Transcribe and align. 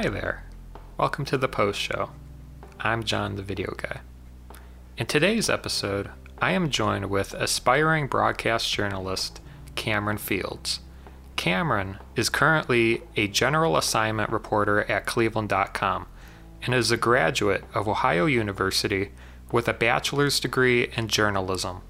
Hi 0.00 0.08
there. 0.08 0.44
Welcome 0.96 1.26
to 1.26 1.36
the 1.36 1.46
Post 1.46 1.78
Show. 1.78 2.08
I'm 2.80 3.04
John, 3.04 3.36
the 3.36 3.42
video 3.42 3.74
guy. 3.76 4.00
In 4.96 5.04
today's 5.04 5.50
episode, 5.50 6.08
I 6.38 6.52
am 6.52 6.70
joined 6.70 7.10
with 7.10 7.34
aspiring 7.34 8.06
broadcast 8.06 8.72
journalist 8.72 9.42
Cameron 9.74 10.16
Fields. 10.16 10.80
Cameron 11.36 11.98
is 12.16 12.30
currently 12.30 13.02
a 13.14 13.28
general 13.28 13.76
assignment 13.76 14.30
reporter 14.30 14.90
at 14.90 15.04
Cleveland.com 15.04 16.06
and 16.62 16.74
is 16.74 16.90
a 16.90 16.96
graduate 16.96 17.64
of 17.74 17.86
Ohio 17.86 18.24
University 18.24 19.10
with 19.52 19.68
a 19.68 19.74
bachelor's 19.74 20.40
degree 20.40 20.90
in 20.96 21.08
journalism. 21.08 21.82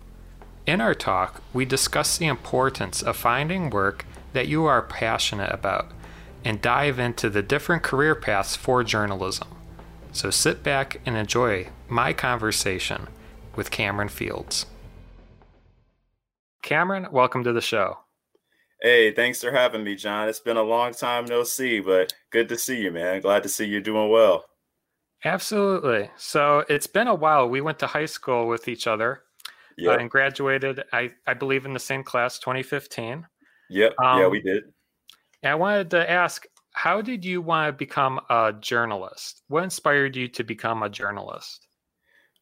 In 0.67 0.81
our 0.81 0.95
talk, 0.95 1.43
we 1.53 1.65
discuss 1.65 2.19
the 2.19 2.27
importance 2.27 3.03
of 3.03 3.17
finding 3.17 3.71
work 3.71 4.05
that 4.33 4.49
you 4.49 4.65
are 4.65 4.83
passionate 4.83 5.55
about 5.55 5.93
and 6.45 6.61
dive 6.61 6.99
into 6.99 7.31
the 7.31 7.43
different 7.43 7.83
career 7.83 8.15
paths 8.15 8.57
for 8.57 8.83
journalism. 8.83 9.49
So 10.13 10.31
sit 10.31 10.63
back 10.63 11.01
and 11.07 11.17
enjoy 11.17 11.69
my 11.89 12.13
conversation 12.13 13.09
with 13.57 13.71
Cameron 13.71 14.09
Fields. 14.09 14.67
Cameron, 16.63 17.09
welcome 17.11 17.45
to 17.45 17.53
the 17.53 17.61
show. 17.61 17.99
Hey, 18.83 19.13
thanks 19.13 19.43
for 19.43 19.51
having 19.51 19.85
me, 19.85 19.95
John. 19.95 20.29
It's 20.29 20.41
been 20.41 20.57
a 20.57 20.63
long 20.63 20.93
time 20.93 21.27
no 21.27 21.45
see, 21.45 21.81
but 21.81 22.15
good 22.31 22.49
to 22.49 22.57
see 22.57 22.81
you, 22.81 22.91
man. 22.91 23.21
Glad 23.21 23.43
to 23.43 23.49
see 23.49 23.67
you 23.67 23.81
doing 23.81 24.11
well. 24.11 24.45
Absolutely. 25.25 26.11
So 26.17 26.65
it's 26.69 26.87
been 26.87 27.07
a 27.07 27.15
while. 27.15 27.49
We 27.49 27.61
went 27.61 27.79
to 27.81 27.87
high 27.87 28.07
school 28.07 28.49
with 28.49 28.69
each 28.69 28.87
other 28.87 29.23
yep. 29.77 29.97
uh, 29.97 30.01
and 30.01 30.11
graduated, 30.11 30.83
I, 30.93 31.13
I 31.27 31.35
believe, 31.35 31.67
in 31.67 31.75
the 31.75 31.79
same 31.79 32.03
class, 32.03 32.39
2015. 32.39 33.27
Yep. 33.69 33.95
Um, 34.03 34.21
yeah, 34.21 34.29
we 34.29 34.41
did. 34.41 34.65
I 35.43 35.55
wanted 35.55 35.91
to 35.91 36.11
ask, 36.11 36.47
how 36.73 37.01
did 37.03 37.25
you 37.25 37.43
want 37.43 37.69
to 37.69 37.73
become 37.73 38.21
a 38.29 38.53
journalist? 38.59 39.43
What 39.49 39.65
inspired 39.65 40.17
you 40.17 40.29
to 40.29 40.45
become 40.45 40.83
a 40.83 40.89
journalist? 40.89 41.67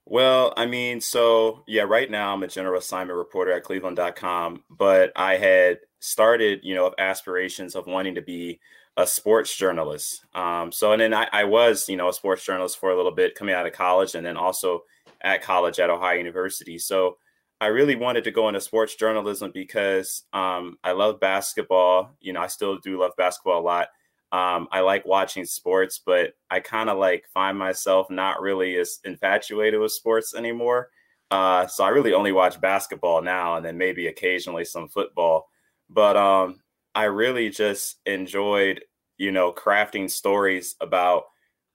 Well, 0.04 0.54
I 0.56 0.66
mean, 0.66 1.00
so 1.00 1.64
yeah, 1.66 1.82
right 1.82 2.10
now 2.10 2.32
I'm 2.32 2.42
a 2.42 2.48
general 2.48 2.78
assignment 2.78 3.18
reporter 3.18 3.52
at 3.52 3.64
cleveland.com, 3.64 4.64
but 4.70 5.12
I 5.14 5.36
had 5.36 5.80
started, 6.00 6.60
you 6.62 6.74
know, 6.74 6.86
of 6.86 6.94
aspirations 6.98 7.74
of 7.74 7.86
wanting 7.86 8.14
to 8.14 8.22
be 8.22 8.60
a 8.96 9.06
sports 9.06 9.54
journalist. 9.54 10.24
Um, 10.34 10.72
so, 10.72 10.92
and 10.92 11.00
then 11.00 11.14
I, 11.14 11.28
I 11.30 11.44
was, 11.44 11.88
you 11.88 11.96
know, 11.96 12.08
a 12.08 12.12
sports 12.12 12.44
journalist 12.44 12.78
for 12.78 12.90
a 12.90 12.96
little 12.96 13.12
bit 13.12 13.34
coming 13.34 13.54
out 13.54 13.66
of 13.66 13.72
college 13.72 14.14
and 14.14 14.26
then 14.26 14.36
also 14.36 14.82
at 15.20 15.42
college 15.42 15.78
at 15.78 15.90
Ohio 15.90 16.16
University. 16.16 16.78
So 16.78 17.18
I 17.60 17.66
really 17.66 17.96
wanted 17.96 18.24
to 18.24 18.30
go 18.30 18.48
into 18.48 18.60
sports 18.60 18.94
journalism 18.94 19.50
because 19.52 20.22
um, 20.32 20.78
I 20.84 20.92
love 20.92 21.18
basketball. 21.18 22.16
You 22.20 22.32
know, 22.32 22.40
I 22.40 22.46
still 22.46 22.78
do 22.78 23.00
love 23.00 23.12
basketball 23.16 23.60
a 23.60 23.62
lot. 23.62 23.88
Um, 24.30 24.68
I 24.70 24.80
like 24.80 25.06
watching 25.06 25.44
sports, 25.44 26.00
but 26.04 26.34
I 26.50 26.60
kind 26.60 26.90
of 26.90 26.98
like 26.98 27.24
find 27.32 27.58
myself 27.58 28.10
not 28.10 28.40
really 28.40 28.76
as 28.76 29.00
infatuated 29.04 29.80
with 29.80 29.92
sports 29.92 30.34
anymore. 30.34 30.90
Uh, 31.30 31.66
so 31.66 31.84
I 31.84 31.88
really 31.88 32.12
only 32.12 32.32
watch 32.32 32.60
basketball 32.60 33.22
now, 33.22 33.56
and 33.56 33.64
then 33.64 33.76
maybe 33.76 34.06
occasionally 34.06 34.64
some 34.64 34.88
football. 34.88 35.48
But 35.90 36.16
um, 36.16 36.60
I 36.94 37.04
really 37.04 37.50
just 37.50 37.96
enjoyed, 38.06 38.84
you 39.16 39.32
know, 39.32 39.52
crafting 39.52 40.10
stories 40.10 40.76
about 40.80 41.24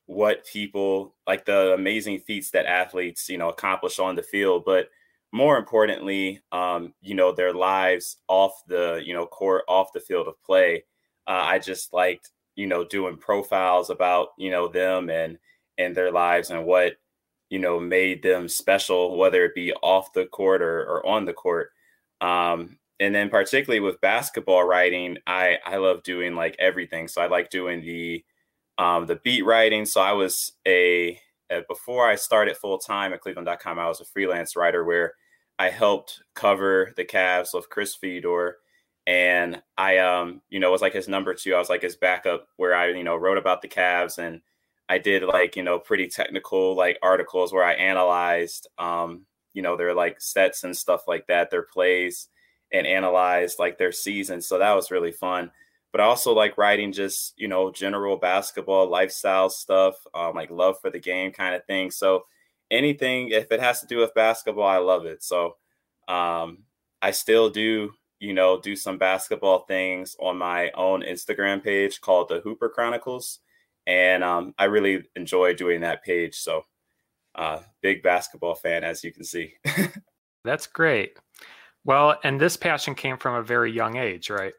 what 0.05 0.45
people 0.45 1.15
like 1.27 1.45
the 1.45 1.73
amazing 1.73 2.19
feats 2.19 2.51
that 2.51 2.65
athletes, 2.65 3.29
you 3.29 3.37
know, 3.37 3.49
accomplish 3.49 3.99
on 3.99 4.15
the 4.15 4.23
field, 4.23 4.63
but 4.65 4.89
more 5.33 5.57
importantly, 5.57 6.39
um, 6.51 6.93
you 7.01 7.15
know, 7.15 7.31
their 7.31 7.53
lives 7.53 8.17
off 8.27 8.61
the, 8.67 9.01
you 9.03 9.15
know, 9.15 9.25
court, 9.25 9.63
off 9.67 9.91
the 9.91 9.99
field 9.99 10.27
of 10.27 10.41
play. 10.43 10.83
Uh, 11.27 11.41
I 11.43 11.57
just 11.57 11.91
liked, 11.91 12.29
you 12.55 12.67
know, 12.67 12.85
doing 12.85 13.17
profiles 13.17 13.89
about, 13.89 14.29
you 14.37 14.51
know, 14.51 14.67
them 14.67 15.09
and 15.09 15.39
and 15.79 15.95
their 15.95 16.11
lives 16.11 16.51
and 16.51 16.65
what, 16.65 16.97
you 17.49 17.57
know, 17.57 17.79
made 17.79 18.21
them 18.21 18.47
special, 18.47 19.17
whether 19.17 19.43
it 19.43 19.55
be 19.55 19.73
off 19.81 20.13
the 20.13 20.27
court 20.27 20.61
or, 20.61 20.81
or 20.83 21.05
on 21.05 21.25
the 21.25 21.33
court. 21.33 21.71
Um, 22.21 22.77
and 22.99 23.13
then 23.15 23.29
particularly 23.29 23.79
with 23.79 23.99
basketball 24.01 24.63
writing, 24.65 25.17
I 25.25 25.57
I 25.65 25.77
love 25.77 26.03
doing 26.03 26.35
like 26.35 26.55
everything. 26.59 27.07
So 27.07 27.21
I 27.23 27.27
like 27.27 27.49
doing 27.49 27.81
the 27.81 28.23
um, 28.77 29.07
the 29.07 29.15
beat 29.23 29.45
writing. 29.45 29.85
So 29.85 29.99
I 29.99 30.11
was 30.11 30.53
a 30.67 31.19
before 31.67 32.07
I 32.07 32.15
started 32.15 32.55
full 32.57 32.77
time 32.77 33.13
at 33.13 33.21
Cleveland.com, 33.21 33.79
I 33.79 33.87
was 33.87 33.99
a 33.99 34.05
freelance 34.05 34.55
writer 34.55 34.83
where 34.83 35.13
I 35.59 35.69
helped 35.69 36.21
cover 36.33 36.93
the 36.95 37.05
Cavs 37.05 37.53
with 37.53 37.69
Chris 37.69 37.95
Fedor. 37.95 38.57
And 39.05 39.61
I, 39.77 39.97
um, 39.97 40.41
you 40.49 40.59
know, 40.59 40.71
was 40.71 40.81
like 40.81 40.93
his 40.93 41.07
number 41.07 41.33
two. 41.33 41.53
I 41.53 41.59
was 41.59 41.69
like 41.69 41.81
his 41.81 41.97
backup 41.97 42.47
where 42.57 42.73
I, 42.73 42.89
you 42.89 43.03
know, 43.03 43.15
wrote 43.15 43.37
about 43.37 43.61
the 43.61 43.67
Cavs 43.67 44.17
and 44.17 44.41
I 44.87 44.97
did 44.97 45.23
like, 45.23 45.55
you 45.55 45.63
know, 45.63 45.79
pretty 45.79 46.07
technical 46.07 46.75
like 46.75 46.99
articles 47.01 47.53
where 47.53 47.63
I 47.63 47.73
analyzed, 47.73 48.67
um, 48.77 49.25
you 49.53 49.61
know, 49.61 49.75
their 49.75 49.93
like 49.93 50.21
sets 50.21 50.63
and 50.63 50.75
stuff 50.75 51.07
like 51.07 51.27
that, 51.27 51.51
their 51.51 51.63
plays 51.63 52.27
and 52.71 52.87
analyzed 52.87 53.59
like 53.59 53.77
their 53.77 53.91
season. 53.91 54.41
So 54.41 54.59
that 54.59 54.73
was 54.73 54.91
really 54.91 55.11
fun. 55.11 55.51
But 55.91 56.01
I 56.01 56.05
also 56.05 56.33
like 56.33 56.57
writing 56.57 56.91
just, 56.91 57.33
you 57.37 57.47
know, 57.47 57.71
general 57.71 58.17
basketball 58.17 58.89
lifestyle 58.89 59.49
stuff, 59.49 59.95
um, 60.15 60.33
like 60.33 60.49
love 60.49 60.77
for 60.81 60.89
the 60.89 60.99
game 60.99 61.31
kind 61.31 61.55
of 61.55 61.65
thing. 61.65 61.91
So 61.91 62.25
anything 62.71 63.29
if 63.29 63.51
it 63.51 63.59
has 63.59 63.81
to 63.81 63.87
do 63.87 63.97
with 63.97 64.13
basketball, 64.13 64.67
I 64.67 64.77
love 64.77 65.05
it. 65.05 65.23
So 65.23 65.57
um, 66.07 66.59
I 67.01 67.11
still 67.11 67.49
do, 67.49 67.91
you 68.19 68.33
know, 68.33 68.59
do 68.59 68.75
some 68.75 68.97
basketball 68.97 69.59
things 69.59 70.15
on 70.19 70.37
my 70.37 70.71
own 70.71 71.01
Instagram 71.01 71.63
page 71.63 72.01
called 72.01 72.29
the 72.29 72.41
Hooper 72.41 72.69
Chronicles, 72.69 73.39
and 73.85 74.23
um, 74.23 74.53
I 74.57 74.65
really 74.65 75.03
enjoy 75.15 75.53
doing 75.53 75.81
that 75.81 76.03
page. 76.03 76.35
So 76.35 76.63
uh, 77.35 77.59
big 77.81 78.03
basketball 78.03 78.55
fan, 78.55 78.83
as 78.83 79.03
you 79.03 79.11
can 79.11 79.23
see. 79.23 79.53
That's 80.43 80.67
great. 80.67 81.17
Well, 81.85 82.17
and 82.23 82.39
this 82.39 82.57
passion 82.57 82.95
came 82.95 83.17
from 83.17 83.35
a 83.35 83.43
very 83.43 83.71
young 83.71 83.97
age, 83.97 84.29
right? 84.29 84.53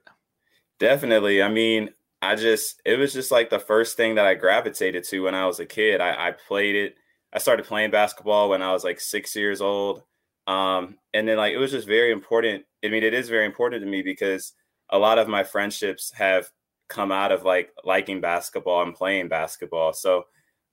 Definitely. 0.78 1.42
I 1.42 1.48
mean, 1.48 1.90
I 2.20 2.34
just 2.34 2.80
it 2.84 2.98
was 2.98 3.12
just 3.12 3.30
like 3.30 3.50
the 3.50 3.58
first 3.58 3.96
thing 3.96 4.14
that 4.16 4.26
I 4.26 4.34
gravitated 4.34 5.04
to 5.04 5.24
when 5.24 5.34
I 5.34 5.46
was 5.46 5.60
a 5.60 5.66
kid. 5.66 6.00
I, 6.00 6.28
I 6.28 6.32
played 6.32 6.74
it 6.74 6.96
I 7.34 7.38
started 7.38 7.66
playing 7.66 7.90
basketball 7.90 8.50
when 8.50 8.62
I 8.62 8.72
was 8.72 8.84
like 8.84 9.00
six 9.00 9.34
years 9.34 9.60
old. 9.60 10.02
Um, 10.46 10.98
and 11.12 11.26
then 11.26 11.36
like 11.36 11.52
it 11.52 11.58
was 11.58 11.72
just 11.72 11.86
very 11.86 12.12
important. 12.12 12.64
I 12.84 12.88
mean, 12.88 13.02
it 13.02 13.14
is 13.14 13.28
very 13.28 13.46
important 13.46 13.82
to 13.82 13.88
me 13.90 14.02
because 14.02 14.52
a 14.90 14.98
lot 14.98 15.18
of 15.18 15.28
my 15.28 15.42
friendships 15.42 16.12
have 16.14 16.48
come 16.88 17.10
out 17.10 17.32
of 17.32 17.44
like 17.44 17.70
liking 17.84 18.20
basketball 18.20 18.82
and 18.82 18.94
playing 18.94 19.28
basketball. 19.28 19.92
So, 19.92 20.24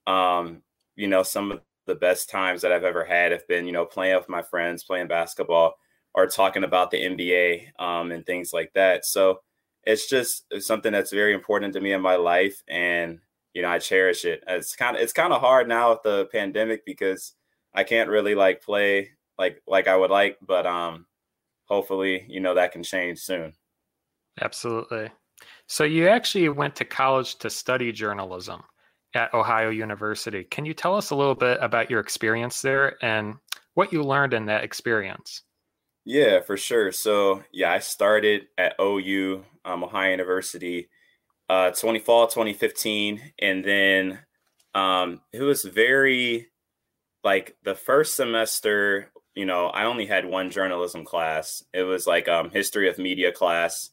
um, 0.08 0.62
you 0.96 1.08
know, 1.08 1.24
some 1.24 1.52
of 1.52 1.62
the 1.88 1.96
best 1.96 2.30
times 2.30 2.62
that 2.62 2.72
I've 2.72 2.84
ever 2.84 3.04
had 3.06 3.32
have 3.32 3.48
been, 3.48 3.66
you 3.66 3.72
know, 3.72 3.86
playing 3.86 4.16
with 4.18 4.30
my 4.30 4.42
friends, 4.42 4.84
playing 4.84 5.08
basketball, 5.08 5.76
or 6.14 6.28
talking 6.28 6.64
about 6.64 6.92
the 6.92 7.02
NBA 7.02 7.82
um, 7.82 8.12
and 8.12 8.26
things 8.26 8.54
like 8.54 8.72
that. 8.74 9.06
So 9.06 9.40
it's 9.84 10.08
just 10.08 10.46
something 10.60 10.92
that's 10.92 11.12
very 11.12 11.34
important 11.34 11.74
to 11.74 11.82
me 11.82 11.94
in 11.94 12.02
my 12.02 12.18
life, 12.18 12.62
and 12.68 13.20
you 13.54 13.62
know, 13.62 13.70
I 13.70 13.80
cherish 13.80 14.26
it. 14.26 14.44
It's 14.48 14.76
kind 14.76 14.96
of 14.96 15.02
it's 15.02 15.14
kind 15.14 15.34
of 15.34 15.42
hard 15.42 15.68
now 15.68 15.92
with 15.92 16.04
the 16.04 16.26
pandemic 16.32 16.86
because 16.86 17.34
I 17.74 17.84
can't 17.84 18.10
really 18.10 18.36
like 18.36 18.64
play 18.64 19.12
like 19.38 19.62
like 19.68 19.88
I 19.88 19.96
would 19.96 20.12
like, 20.12 20.38
but 20.42 20.66
um 20.66 21.06
hopefully, 21.66 22.26
you 22.28 22.40
know, 22.40 22.56
that 22.56 22.72
can 22.72 22.84
change 22.84 23.20
soon. 23.20 23.54
Absolutely. 24.42 25.10
So 25.68 25.84
you 25.84 26.08
actually 26.08 26.50
went 26.50 26.76
to 26.78 26.86
college 26.86 27.38
to 27.40 27.50
study 27.50 27.92
journalism 27.92 28.62
at 29.16 29.34
Ohio 29.34 29.70
University. 29.70 30.44
Can 30.44 30.66
you 30.66 30.74
tell 30.74 30.96
us 30.96 31.10
a 31.10 31.16
little 31.16 31.36
bit 31.36 31.58
about 31.62 31.90
your 31.90 32.00
experience 32.00 32.62
there 32.62 33.04
and 33.04 33.36
what 33.74 33.92
you 33.92 34.04
learned 34.04 34.34
in 34.34 34.46
that 34.46 34.64
experience? 34.64 35.44
Yeah, 36.06 36.42
for 36.42 36.58
sure. 36.58 36.92
So, 36.92 37.44
yeah, 37.52 37.72
I 37.72 37.80
started 37.80 38.48
at 38.58 38.76
OU, 38.82 39.46
um, 39.66 39.84
Ohio 39.84 40.12
University, 40.12 40.90
uh, 41.52 41.70
20 41.72 42.00
fall 42.00 42.28
2015, 42.28 43.20
and 43.40 43.66
then 43.66 44.20
um, 44.74 45.20
it 45.34 45.42
was 45.42 45.66
very 45.66 46.48
like 47.26 47.58
the 47.66 47.76
first 47.76 48.16
semester. 48.16 49.12
You 49.36 49.46
know, 49.46 49.68
I 49.68 49.84
only 49.84 50.06
had 50.06 50.26
one 50.26 50.50
journalism 50.50 51.04
class. 51.04 51.62
It 51.74 51.84
was 51.84 52.08
like 52.08 52.30
um, 52.30 52.52
history 52.52 52.88
of 52.88 52.98
media 52.98 53.34
class. 53.34 53.90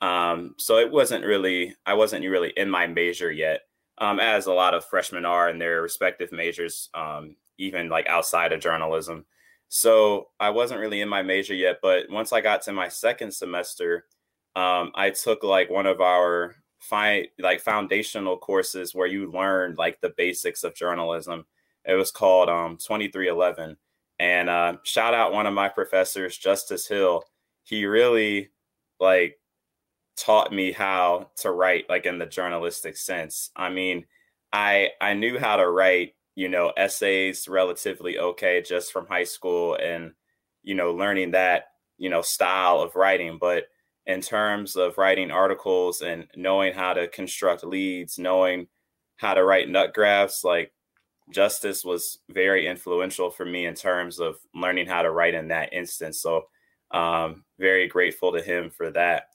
Um, 0.00 0.54
so 0.58 0.78
it 0.78 0.92
wasn't 0.92 1.24
really 1.24 1.74
I 1.84 1.94
wasn't 1.94 2.24
really 2.24 2.52
in 2.56 2.70
my 2.70 2.86
major 2.86 3.32
yet, 3.32 3.62
um, 3.98 4.20
as 4.20 4.46
a 4.46 4.52
lot 4.52 4.72
of 4.72 4.84
freshmen 4.84 5.24
are 5.24 5.50
in 5.50 5.58
their 5.58 5.82
respective 5.82 6.30
majors, 6.30 6.88
um, 6.94 7.34
even 7.58 7.88
like 7.88 8.06
outside 8.06 8.52
of 8.52 8.60
journalism. 8.60 9.26
So 9.68 10.28
I 10.38 10.50
wasn't 10.50 10.80
really 10.80 11.00
in 11.00 11.08
my 11.08 11.22
major 11.22 11.54
yet, 11.54 11.78
but 11.82 12.08
once 12.10 12.32
I 12.32 12.42
got 12.42 12.62
to 12.62 12.72
my 12.72 12.86
second 12.86 13.34
semester, 13.34 14.04
um, 14.54 14.92
I 14.94 15.10
took 15.10 15.42
like 15.42 15.68
one 15.68 15.86
of 15.86 16.00
our 16.00 16.61
find 16.82 17.28
like 17.38 17.60
foundational 17.60 18.36
courses 18.36 18.94
where 18.94 19.06
you 19.06 19.30
learn 19.30 19.74
like 19.78 20.00
the 20.00 20.14
basics 20.16 20.64
of 20.64 20.74
journalism. 20.74 21.46
It 21.84 21.94
was 21.94 22.10
called 22.10 22.48
um 22.48 22.76
2311. 22.78 23.76
And 24.18 24.48
uh, 24.50 24.76
shout 24.84 25.14
out 25.14 25.32
one 25.32 25.46
of 25.46 25.54
my 25.54 25.68
professors, 25.68 26.38
Justice 26.38 26.86
Hill. 26.86 27.24
He 27.64 27.86
really 27.86 28.50
like 29.00 29.38
taught 30.16 30.52
me 30.52 30.72
how 30.72 31.30
to 31.36 31.50
write 31.52 31.88
like 31.88 32.06
in 32.06 32.18
the 32.18 32.26
journalistic 32.26 32.96
sense. 32.96 33.50
I 33.56 33.70
mean, 33.70 34.06
I 34.52 34.90
I 35.00 35.14
knew 35.14 35.38
how 35.38 35.56
to 35.56 35.68
write, 35.70 36.14
you 36.34 36.48
know, 36.48 36.72
essays 36.76 37.48
relatively 37.48 38.18
okay 38.18 38.62
just 38.62 38.92
from 38.92 39.06
high 39.06 39.24
school 39.24 39.76
and 39.76 40.12
you 40.62 40.74
know, 40.74 40.92
learning 40.92 41.32
that, 41.32 41.66
you 41.98 42.08
know, 42.10 42.22
style 42.22 42.80
of 42.80 42.94
writing, 42.96 43.38
but 43.40 43.64
in 44.06 44.20
terms 44.20 44.76
of 44.76 44.98
writing 44.98 45.30
articles 45.30 46.00
and 46.00 46.26
knowing 46.36 46.72
how 46.72 46.92
to 46.92 47.08
construct 47.08 47.64
leads, 47.64 48.18
knowing 48.18 48.66
how 49.16 49.34
to 49.34 49.44
write 49.44 49.68
nut 49.68 49.94
graphs, 49.94 50.42
like 50.42 50.72
Justice 51.30 51.84
was 51.84 52.18
very 52.28 52.66
influential 52.66 53.30
for 53.30 53.44
me 53.44 53.66
in 53.66 53.74
terms 53.74 54.18
of 54.18 54.36
learning 54.54 54.86
how 54.86 55.02
to 55.02 55.10
write 55.10 55.34
in 55.34 55.48
that 55.48 55.72
instance. 55.72 56.20
So, 56.20 56.46
um, 56.90 57.44
very 57.58 57.88
grateful 57.88 58.32
to 58.32 58.42
him 58.42 58.70
for 58.70 58.90
that. 58.90 59.28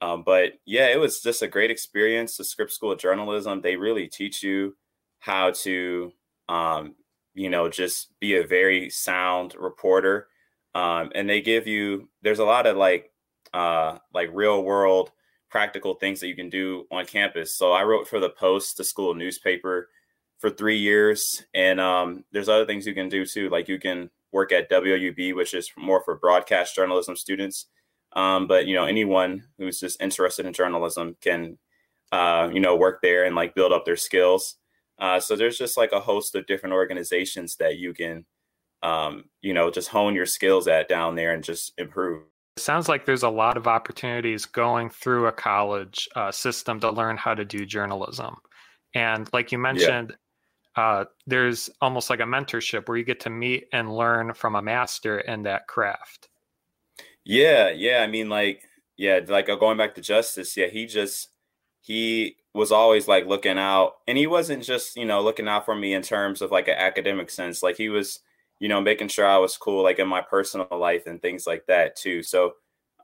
Um, 0.00 0.22
but 0.24 0.52
yeah, 0.64 0.88
it 0.88 0.98
was 0.98 1.20
just 1.20 1.42
a 1.42 1.48
great 1.48 1.70
experience. 1.70 2.36
The 2.36 2.44
Scripps 2.44 2.74
School 2.74 2.92
of 2.92 2.98
Journalism, 2.98 3.60
they 3.60 3.76
really 3.76 4.06
teach 4.06 4.42
you 4.42 4.76
how 5.18 5.50
to, 5.50 6.12
um, 6.48 6.94
you 7.34 7.50
know, 7.50 7.68
just 7.68 8.18
be 8.20 8.36
a 8.36 8.46
very 8.46 8.90
sound 8.90 9.54
reporter. 9.58 10.28
Um, 10.74 11.10
and 11.14 11.28
they 11.28 11.40
give 11.40 11.66
you, 11.66 12.08
there's 12.22 12.38
a 12.38 12.44
lot 12.44 12.66
of 12.66 12.76
like, 12.76 13.10
uh, 13.54 13.98
like 14.12 14.28
real 14.32 14.62
world 14.62 15.10
practical 15.54 15.94
things 15.94 16.18
that 16.18 16.26
you 16.26 16.34
can 16.34 16.50
do 16.50 16.84
on 16.90 17.06
campus. 17.06 17.56
So 17.56 17.70
I 17.70 17.84
wrote 17.84 18.08
for 18.08 18.18
the 18.18 18.28
Post, 18.28 18.76
the 18.76 18.82
school 18.82 19.14
newspaper, 19.14 19.88
for 20.40 20.50
three 20.50 20.78
years. 20.78 21.44
And 21.54 21.80
um, 21.80 22.24
there's 22.32 22.48
other 22.48 22.66
things 22.66 22.86
you 22.86 22.92
can 22.92 23.08
do 23.08 23.24
too. 23.24 23.48
Like 23.48 23.68
you 23.68 23.78
can 23.78 24.10
work 24.32 24.50
at 24.50 24.68
WOUB, 24.68 25.36
which 25.36 25.54
is 25.54 25.70
more 25.78 26.02
for 26.04 26.16
broadcast 26.16 26.74
journalism 26.74 27.14
students. 27.14 27.68
Um, 28.14 28.48
but 28.48 28.66
you 28.66 28.74
know, 28.74 28.84
anyone 28.84 29.44
who's 29.56 29.78
just 29.78 30.02
interested 30.02 30.44
in 30.44 30.52
journalism 30.52 31.16
can, 31.20 31.56
uh, 32.10 32.50
you 32.52 32.58
know, 32.58 32.74
work 32.74 32.98
there 33.00 33.24
and 33.24 33.36
like 33.36 33.54
build 33.54 33.72
up 33.72 33.84
their 33.84 33.96
skills. 33.96 34.56
Uh, 34.98 35.20
so 35.20 35.36
there's 35.36 35.56
just 35.56 35.76
like 35.76 35.92
a 35.92 36.00
host 36.00 36.34
of 36.34 36.46
different 36.46 36.72
organizations 36.72 37.56
that 37.60 37.78
you 37.78 37.94
can, 37.94 38.24
um, 38.82 39.26
you 39.40 39.54
know, 39.54 39.70
just 39.70 39.88
hone 39.88 40.16
your 40.16 40.26
skills 40.26 40.66
at 40.66 40.88
down 40.88 41.14
there 41.14 41.32
and 41.32 41.44
just 41.44 41.72
improve. 41.78 42.24
It 42.56 42.62
sounds 42.62 42.88
like 42.88 43.04
there's 43.04 43.24
a 43.24 43.28
lot 43.28 43.56
of 43.56 43.66
opportunities 43.66 44.46
going 44.46 44.90
through 44.90 45.26
a 45.26 45.32
college 45.32 46.08
uh, 46.14 46.30
system 46.30 46.78
to 46.80 46.90
learn 46.90 47.16
how 47.16 47.34
to 47.34 47.44
do 47.44 47.66
journalism. 47.66 48.36
And 48.94 49.28
like 49.32 49.50
you 49.50 49.58
mentioned, 49.58 50.14
uh, 50.76 51.04
there's 51.26 51.70
almost 51.80 52.10
like 52.10 52.20
a 52.20 52.24
mentorship 52.24 52.88
where 52.88 52.96
you 52.96 53.04
get 53.04 53.20
to 53.20 53.30
meet 53.30 53.66
and 53.72 53.94
learn 53.94 54.34
from 54.34 54.54
a 54.54 54.62
master 54.62 55.18
in 55.20 55.42
that 55.44 55.66
craft. 55.66 56.28
Yeah, 57.24 57.70
yeah. 57.70 57.98
I 57.98 58.06
mean, 58.06 58.28
like, 58.28 58.62
yeah, 58.96 59.20
like 59.26 59.48
uh, 59.48 59.56
going 59.56 59.78
back 59.78 59.94
to 59.94 60.00
Justice, 60.00 60.56
yeah, 60.56 60.66
he 60.66 60.86
just 60.86 61.28
he 61.80 62.36
was 62.54 62.70
always 62.72 63.08
like 63.08 63.26
looking 63.26 63.58
out, 63.58 63.94
and 64.06 64.18
he 64.18 64.26
wasn't 64.26 64.62
just 64.62 64.96
you 64.96 65.04
know 65.04 65.22
looking 65.22 65.48
out 65.48 65.64
for 65.64 65.74
me 65.74 65.94
in 65.94 66.02
terms 66.02 66.42
of 66.42 66.50
like 66.50 66.68
an 66.68 66.76
academic 66.76 67.30
sense. 67.30 67.62
Like 67.62 67.76
he 67.76 67.88
was, 67.88 68.20
you 68.60 68.68
know, 68.68 68.80
making 68.80 69.08
sure 69.08 69.26
I 69.26 69.38
was 69.38 69.56
cool, 69.56 69.82
like 69.82 69.98
in 69.98 70.08
my 70.08 70.20
personal 70.22 70.68
life 70.72 71.06
and 71.06 71.20
things 71.20 71.46
like 71.46 71.66
that 71.66 71.96
too. 71.96 72.22
So, 72.22 72.54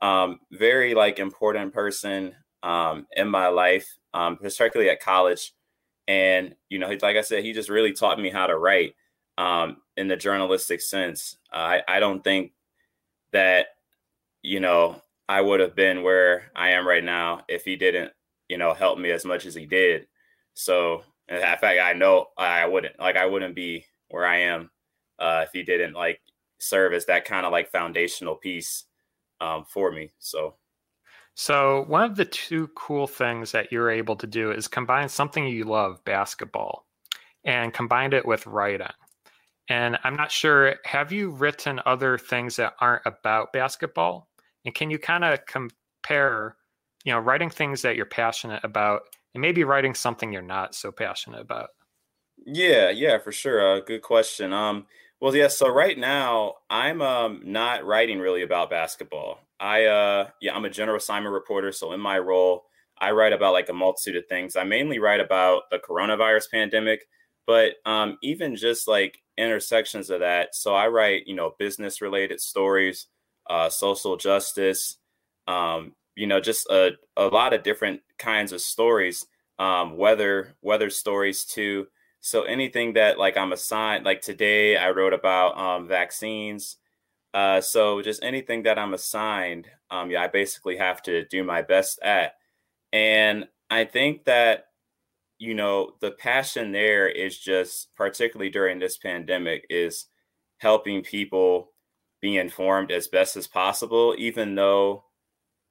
um, 0.01 0.39
very 0.51 0.93
like 0.95 1.19
important 1.19 1.73
person 1.73 2.35
um 2.63 3.07
in 3.15 3.27
my 3.27 3.47
life, 3.47 3.87
um, 4.13 4.37
particularly 4.37 4.89
at 4.91 5.01
college 5.01 5.53
and, 6.07 6.55
you 6.69 6.79
know, 6.79 6.87
like 7.01 7.17
I 7.17 7.21
said, 7.21 7.43
he 7.43 7.53
just 7.53 7.69
really 7.69 7.93
taught 7.93 8.19
me 8.19 8.29
how 8.29 8.47
to 8.47 8.57
write 8.57 8.95
um, 9.37 9.77
in 9.97 10.07
the 10.07 10.15
journalistic 10.17 10.81
sense. 10.81 11.37
I, 11.51 11.83
I 11.87 11.99
don't 11.99 12.23
think 12.23 12.51
that, 13.31 13.67
you 14.41 14.59
know, 14.59 15.01
I 15.29 15.41
would 15.41 15.59
have 15.61 15.75
been 15.75 16.03
where 16.03 16.51
I 16.55 16.71
am 16.71 16.87
right 16.87 17.03
now 17.03 17.43
if 17.47 17.63
he 17.63 17.75
didn't, 17.75 18.11
you 18.49 18.57
know, 18.57 18.73
help 18.73 18.99
me 18.99 19.11
as 19.11 19.25
much 19.25 19.45
as 19.45 19.55
he 19.55 19.65
did. 19.65 20.07
So, 20.53 21.03
in 21.29 21.39
fact, 21.39 21.63
I 21.63 21.93
know 21.93 22.27
I 22.37 22.65
wouldn't, 22.65 22.99
like, 22.99 23.15
I 23.15 23.25
wouldn't 23.25 23.55
be 23.55 23.85
where 24.09 24.25
I 24.25 24.39
am 24.39 24.69
uh, 25.21 25.45
if 25.45 25.51
he 25.53 25.63
didn't, 25.63 25.93
like, 25.93 26.19
serve 26.57 26.93
as 26.93 27.05
that 27.05 27.25
kind 27.25 27.45
of 27.45 27.51
like 27.51 27.71
foundational 27.71 28.35
piece 28.35 28.85
um, 29.39 29.65
for 29.65 29.91
me. 29.91 30.11
So, 30.19 30.55
so, 31.33 31.85
one 31.87 32.03
of 32.03 32.15
the 32.15 32.25
two 32.25 32.67
cool 32.75 33.07
things 33.07 33.51
that 33.53 33.71
you're 33.71 33.89
able 33.89 34.15
to 34.17 34.27
do 34.27 34.51
is 34.51 34.67
combine 34.67 35.07
something 35.07 35.47
you 35.47 35.63
love, 35.63 36.03
basketball, 36.03 36.85
and 37.45 37.73
combine 37.73 38.13
it 38.13 38.25
with 38.25 38.45
writing. 38.45 38.87
And 39.69 39.97
I'm 40.03 40.15
not 40.15 40.31
sure, 40.31 40.75
have 40.83 41.11
you 41.13 41.29
written 41.29 41.79
other 41.85 42.17
things 42.17 42.57
that 42.57 42.73
aren't 42.81 43.03
about 43.05 43.53
basketball? 43.53 44.27
And 44.65 44.75
can 44.75 44.91
you 44.91 44.99
kind 44.99 45.23
of 45.23 45.45
compare, 45.45 46.57
you 47.05 47.13
know, 47.13 47.19
writing 47.19 47.49
things 47.49 47.81
that 47.83 47.95
you're 47.95 48.05
passionate 48.05 48.63
about 48.63 49.03
and 49.33 49.41
maybe 49.41 49.63
writing 49.63 49.95
something 49.95 50.33
you're 50.33 50.41
not 50.41 50.75
so 50.75 50.91
passionate 50.91 51.39
about? 51.39 51.69
Yeah, 52.45 52.89
yeah, 52.89 53.17
for 53.19 53.31
sure. 53.31 53.77
Uh, 53.77 53.79
good 53.79 54.01
question. 54.01 54.51
Um, 54.51 54.87
well, 55.21 55.35
yeah. 55.35 55.47
So 55.49 55.69
right 55.69 55.97
now, 55.97 56.55
I'm 56.69 57.01
um, 57.01 57.41
not 57.45 57.85
writing 57.85 58.19
really 58.19 58.43
about 58.43 58.69
basketball. 58.71 59.39
I 59.59 59.85
uh 59.85 60.29
yeah, 60.41 60.55
I'm 60.55 60.65
a 60.65 60.71
general 60.71 60.97
assignment 60.97 61.33
reporter, 61.33 61.71
so 61.71 61.93
in 61.93 61.99
my 61.99 62.17
role, 62.19 62.65
I 62.99 63.11
write 63.11 63.33
about 63.33 63.53
like 63.53 63.69
a 63.69 63.73
multitude 63.73 64.15
of 64.17 64.27
things. 64.27 64.55
I 64.55 64.63
mainly 64.63 64.99
write 64.99 65.19
about 65.19 65.69
the 65.69 65.77
coronavirus 65.79 66.49
pandemic, 66.51 67.05
but 67.45 67.73
um 67.85 68.17
even 68.23 68.55
just 68.55 68.87
like 68.87 69.19
intersections 69.37 70.09
of 70.09 70.21
that. 70.21 70.55
So 70.55 70.73
I 70.75 70.87
write, 70.87 71.27
you 71.27 71.35
know, 71.35 71.53
business 71.59 72.01
related 72.01 72.41
stories, 72.41 73.07
uh 73.49 73.69
social 73.69 74.17
justice, 74.17 74.97
um, 75.47 75.93
you 76.15 76.27
know, 76.27 76.39
just 76.39 76.67
a, 76.71 76.91
a 77.17 77.25
lot 77.27 77.53
of 77.53 77.63
different 77.63 78.01
kinds 78.17 78.51
of 78.51 78.61
stories, 78.61 79.25
um, 79.59 79.97
weather, 79.97 80.55
weather 80.63 80.89
stories 80.89 81.45
too. 81.45 81.87
So 82.21 82.43
anything 82.43 82.93
that 82.93 83.17
like 83.17 83.35
I'm 83.37 83.51
assigned, 83.51 84.05
like 84.05 84.21
today 84.21 84.77
I 84.77 84.91
wrote 84.91 85.13
about 85.13 85.57
um 85.57 85.87
vaccines. 85.87 86.77
Uh, 87.33 87.61
so 87.61 88.01
just 88.01 88.23
anything 88.23 88.63
that 88.63 88.77
I'm 88.77 88.93
assigned, 88.93 89.67
um, 89.89 90.11
yeah, 90.11 90.21
I 90.21 90.27
basically 90.27 90.77
have 90.77 91.01
to 91.03 91.25
do 91.25 91.43
my 91.43 91.61
best 91.61 91.99
at. 92.03 92.33
And 92.91 93.47
I 93.69 93.85
think 93.85 94.25
that, 94.25 94.65
you 95.39 95.55
know, 95.55 95.93
the 96.01 96.11
passion 96.11 96.73
there 96.73 97.07
is 97.07 97.37
just, 97.39 97.95
particularly 97.95 98.51
during 98.51 98.79
this 98.79 98.97
pandemic, 98.97 99.65
is 99.69 100.07
helping 100.57 101.03
people 101.03 101.71
be 102.21 102.37
informed 102.37 102.91
as 102.91 103.07
best 103.07 103.37
as 103.37 103.47
possible, 103.47 104.13
even 104.17 104.55
though 104.55 105.05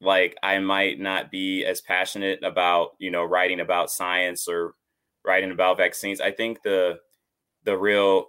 like 0.01 0.37
I 0.43 0.59
might 0.61 0.99
not 0.99 1.31
be 1.31 1.65
as 1.67 1.83
passionate 1.83 2.43
about, 2.43 2.93
you 2.99 3.11
know, 3.11 3.23
writing 3.25 3.61
about 3.61 3.91
science 3.91 4.49
or 4.49 4.75
writing 5.25 5.51
about 5.51 5.77
vaccines. 5.77 6.21
I 6.21 6.31
think 6.31 6.63
the 6.63 6.99
the 7.65 7.77
real 7.77 8.29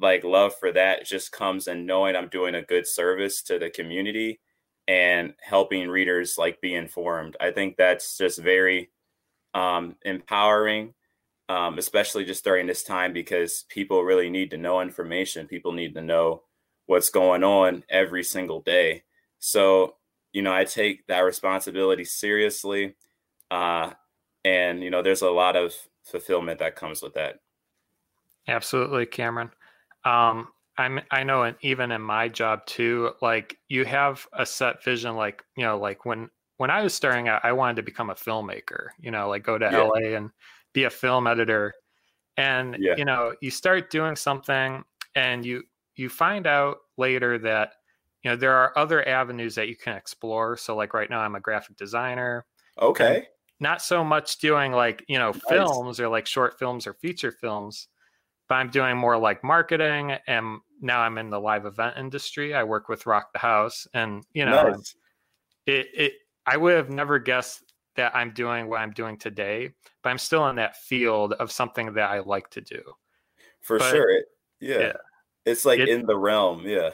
like 0.00 0.24
love 0.24 0.54
for 0.58 0.72
that 0.72 1.04
just 1.06 1.32
comes 1.32 1.68
in 1.68 1.84
knowing 1.86 2.16
I'm 2.16 2.28
doing 2.28 2.54
a 2.54 2.62
good 2.62 2.86
service 2.86 3.42
to 3.42 3.58
the 3.58 3.70
community 3.70 4.40
and 4.88 5.34
helping 5.42 5.88
readers 5.88 6.38
like 6.38 6.60
be 6.60 6.74
informed. 6.74 7.36
I 7.40 7.50
think 7.50 7.76
that's 7.76 8.16
just 8.16 8.40
very 8.40 8.90
um, 9.54 9.96
empowering, 10.02 10.94
um, 11.48 11.78
especially 11.78 12.24
just 12.24 12.44
during 12.44 12.66
this 12.66 12.82
time 12.82 13.12
because 13.12 13.64
people 13.68 14.02
really 14.02 14.30
need 14.30 14.50
to 14.50 14.56
know 14.56 14.80
information. 14.80 15.46
People 15.46 15.72
need 15.72 15.94
to 15.94 16.02
know 16.02 16.42
what's 16.86 17.10
going 17.10 17.44
on 17.44 17.84
every 17.88 18.24
single 18.24 18.62
day. 18.62 19.04
So, 19.38 19.96
you 20.32 20.42
know, 20.42 20.52
I 20.52 20.64
take 20.64 21.06
that 21.06 21.20
responsibility 21.20 22.04
seriously. 22.04 22.96
Uh, 23.50 23.92
and, 24.44 24.82
you 24.82 24.90
know, 24.90 25.02
there's 25.02 25.22
a 25.22 25.30
lot 25.30 25.56
of 25.56 25.74
fulfillment 26.04 26.58
that 26.58 26.76
comes 26.76 27.02
with 27.02 27.14
that. 27.14 27.36
Absolutely, 28.48 29.06
Cameron. 29.06 29.50
Um, 30.04 30.48
I'm 30.78 31.00
I 31.10 31.24
know, 31.24 31.42
and 31.42 31.56
even 31.60 31.92
in 31.92 32.00
my 32.00 32.28
job 32.28 32.64
too, 32.66 33.12
like 33.20 33.56
you 33.68 33.84
have 33.84 34.26
a 34.32 34.46
set 34.46 34.82
vision. 34.82 35.14
Like 35.14 35.42
you 35.56 35.64
know, 35.64 35.78
like 35.78 36.04
when 36.06 36.30
when 36.56 36.70
I 36.70 36.82
was 36.82 36.94
starting 36.94 37.28
out, 37.28 37.44
I 37.44 37.52
wanted 37.52 37.76
to 37.76 37.82
become 37.82 38.10
a 38.10 38.14
filmmaker. 38.14 38.88
You 38.98 39.10
know, 39.10 39.28
like 39.28 39.42
go 39.42 39.58
to 39.58 39.68
yeah. 39.70 39.82
LA 39.82 40.16
and 40.16 40.30
be 40.72 40.84
a 40.84 40.90
film 40.90 41.26
editor. 41.26 41.74
And 42.36 42.76
yeah. 42.78 42.94
you 42.96 43.04
know, 43.04 43.34
you 43.40 43.50
start 43.50 43.90
doing 43.90 44.16
something, 44.16 44.82
and 45.14 45.44
you 45.44 45.64
you 45.96 46.08
find 46.08 46.46
out 46.46 46.78
later 46.96 47.38
that 47.38 47.74
you 48.22 48.30
know 48.30 48.36
there 48.36 48.54
are 48.54 48.76
other 48.78 49.06
avenues 49.06 49.54
that 49.56 49.68
you 49.68 49.76
can 49.76 49.96
explore. 49.96 50.56
So 50.56 50.76
like 50.76 50.94
right 50.94 51.10
now, 51.10 51.20
I'm 51.20 51.34
a 51.34 51.40
graphic 51.40 51.76
designer. 51.76 52.46
Okay. 52.80 53.26
Not 53.60 53.82
so 53.82 54.02
much 54.02 54.38
doing 54.38 54.72
like 54.72 55.04
you 55.08 55.18
know 55.18 55.30
nice. 55.30 55.42
films 55.48 56.00
or 56.00 56.08
like 56.08 56.26
short 56.26 56.58
films 56.58 56.86
or 56.86 56.94
feature 56.94 57.32
films 57.32 57.88
but 58.50 58.56
I'm 58.56 58.68
doing 58.68 58.96
more 58.96 59.16
like 59.16 59.44
marketing 59.44 60.16
and 60.26 60.58
now 60.80 61.00
I'm 61.00 61.18
in 61.18 61.30
the 61.30 61.40
live 61.40 61.66
event 61.66 61.96
industry. 61.96 62.52
I 62.52 62.64
work 62.64 62.88
with 62.88 63.06
Rock 63.06 63.32
the 63.32 63.38
House 63.38 63.86
and 63.94 64.24
you 64.34 64.44
know 64.44 64.70
nice. 64.70 64.94
it 65.66 65.86
it 65.94 66.12
I 66.46 66.56
would 66.56 66.74
have 66.74 66.90
never 66.90 67.20
guessed 67.20 67.62
that 67.94 68.14
I'm 68.14 68.32
doing 68.32 68.68
what 68.68 68.80
I'm 68.80 68.90
doing 68.90 69.16
today, 69.16 69.70
but 70.02 70.10
I'm 70.10 70.18
still 70.18 70.48
in 70.48 70.56
that 70.56 70.76
field 70.76 71.34
of 71.34 71.52
something 71.52 71.94
that 71.94 72.10
I 72.10 72.18
like 72.20 72.50
to 72.50 72.60
do. 72.60 72.82
For 73.60 73.78
but, 73.78 73.90
sure. 73.92 74.10
Yeah. 74.60 74.78
yeah. 74.78 74.92
It's 75.46 75.64
like 75.64 75.78
it, 75.78 75.88
in 75.88 76.06
the 76.06 76.16
realm, 76.16 76.66
yeah. 76.66 76.90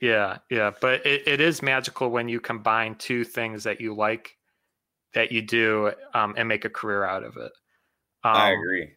Yeah, 0.00 0.38
yeah. 0.50 0.72
But 0.80 1.06
it, 1.06 1.28
it 1.28 1.40
is 1.40 1.62
magical 1.62 2.10
when 2.10 2.28
you 2.28 2.40
combine 2.40 2.96
two 2.96 3.22
things 3.22 3.62
that 3.64 3.80
you 3.80 3.94
like 3.94 4.36
that 5.14 5.32
you 5.32 5.42
do 5.42 5.92
um, 6.14 6.34
and 6.36 6.48
make 6.48 6.64
a 6.64 6.70
career 6.70 7.04
out 7.04 7.24
of 7.24 7.36
it. 7.36 7.52
Um, 8.22 8.36
I 8.36 8.50
agree. 8.50 8.90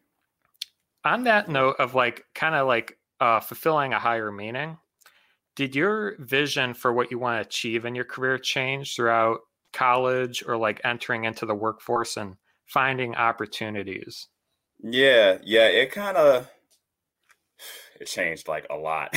On 1.05 1.23
that 1.23 1.49
note 1.49 1.77
of 1.79 1.95
like 1.95 2.25
kind 2.33 2.55
of 2.55 2.67
like 2.67 2.97
uh, 3.19 3.39
fulfilling 3.39 3.93
a 3.93 3.99
higher 3.99 4.31
meaning, 4.31 4.77
did 5.55 5.75
your 5.75 6.15
vision 6.19 6.73
for 6.73 6.91
what 6.93 7.11
you 7.11 7.19
want 7.19 7.41
to 7.41 7.47
achieve 7.47 7.85
in 7.85 7.95
your 7.95 8.05
career 8.05 8.37
change 8.37 8.95
throughout 8.95 9.41
college 9.71 10.43
or 10.47 10.57
like 10.57 10.81
entering 10.83 11.25
into 11.25 11.45
the 11.45 11.55
workforce 11.55 12.17
and 12.17 12.35
finding 12.65 13.15
opportunities? 13.15 14.27
Yeah, 14.81 15.37
yeah, 15.43 15.67
it 15.67 15.91
kind 15.91 16.17
of 16.17 16.49
it 17.99 18.05
changed 18.05 18.47
like 18.47 18.65
a 18.69 18.75
lot. 18.75 19.15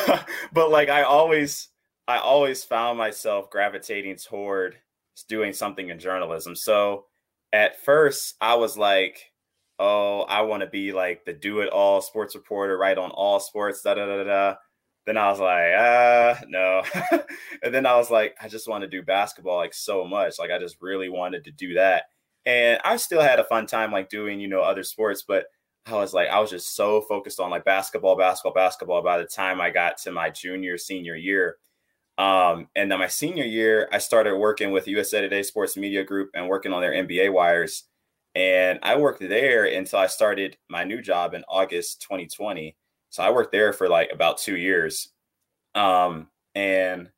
but 0.52 0.70
like 0.70 0.88
I 0.88 1.02
always 1.02 1.68
I 2.06 2.18
always 2.18 2.64
found 2.64 2.98
myself 2.98 3.50
gravitating 3.50 4.16
toward 4.16 4.76
doing 5.22 5.52
something 5.52 5.90
in 5.90 5.98
journalism. 5.98 6.56
So 6.56 7.06
at 7.52 7.80
first 7.84 8.34
I 8.40 8.56
was 8.56 8.76
like, 8.76 9.20
oh, 9.78 10.22
I 10.22 10.42
want 10.42 10.62
to 10.62 10.68
be 10.68 10.92
like 10.92 11.24
the 11.24 11.32
do 11.32 11.60
it 11.60 11.70
all 11.70 12.00
sports 12.00 12.34
reporter, 12.34 12.76
write 12.76 12.98
on 12.98 13.10
all 13.10 13.40
sports, 13.40 13.82
da 13.82 13.94
da 13.94 14.06
da 14.06 14.24
da. 14.24 14.54
Then 15.06 15.16
I 15.18 15.28
was 15.30 15.38
like, 15.38 15.72
ah, 15.76 16.40
no. 16.48 16.82
and 17.62 17.74
then 17.74 17.84
I 17.86 17.96
was 17.96 18.10
like, 18.10 18.34
I 18.40 18.48
just 18.48 18.68
want 18.68 18.82
to 18.82 18.88
do 18.88 19.02
basketball 19.02 19.56
like 19.56 19.74
so 19.74 20.04
much. 20.04 20.38
Like 20.38 20.50
I 20.50 20.58
just 20.58 20.76
really 20.80 21.08
wanted 21.10 21.44
to 21.44 21.52
do 21.52 21.74
that. 21.74 22.04
And 22.46 22.80
I 22.84 22.96
still 22.96 23.20
had 23.20 23.38
a 23.38 23.44
fun 23.44 23.66
time 23.66 23.92
like 23.92 24.08
doing, 24.08 24.40
you 24.40 24.48
know, 24.48 24.62
other 24.62 24.82
sports, 24.82 25.24
but 25.26 25.46
I 25.86 25.94
was 25.94 26.14
like, 26.14 26.28
I 26.28 26.40
was 26.40 26.50
just 26.50 26.74
so 26.74 27.02
focused 27.02 27.40
on 27.40 27.50
like 27.50 27.64
basketball, 27.64 28.16
basketball, 28.16 28.54
basketball 28.54 29.02
by 29.02 29.18
the 29.18 29.26
time 29.26 29.60
I 29.60 29.70
got 29.70 29.98
to 29.98 30.12
my 30.12 30.30
junior, 30.30 30.78
senior 30.78 31.14
year. 31.14 31.56
Um, 32.16 32.68
and 32.76 32.90
then 32.90 32.98
my 32.98 33.08
senior 33.08 33.44
year, 33.44 33.88
I 33.92 33.98
started 33.98 34.36
working 34.36 34.70
with 34.70 34.86
USA 34.86 35.20
Today 35.20 35.42
Sports 35.42 35.76
Media 35.76 36.04
Group 36.04 36.30
and 36.34 36.48
working 36.48 36.72
on 36.72 36.80
their 36.80 36.92
NBA 36.92 37.32
wires. 37.32 37.84
And 38.34 38.78
I 38.82 38.96
worked 38.96 39.20
there 39.20 39.64
until 39.64 39.98
I 39.98 40.06
started 40.06 40.56
my 40.68 40.84
new 40.84 41.00
job 41.00 41.34
in 41.34 41.44
August 41.48 42.02
2020. 42.02 42.76
So 43.10 43.22
I 43.22 43.30
worked 43.30 43.52
there 43.52 43.72
for 43.72 43.88
like 43.88 44.10
about 44.12 44.38
two 44.38 44.56
years. 44.56 45.10
Um, 45.74 46.28
and 46.54 47.10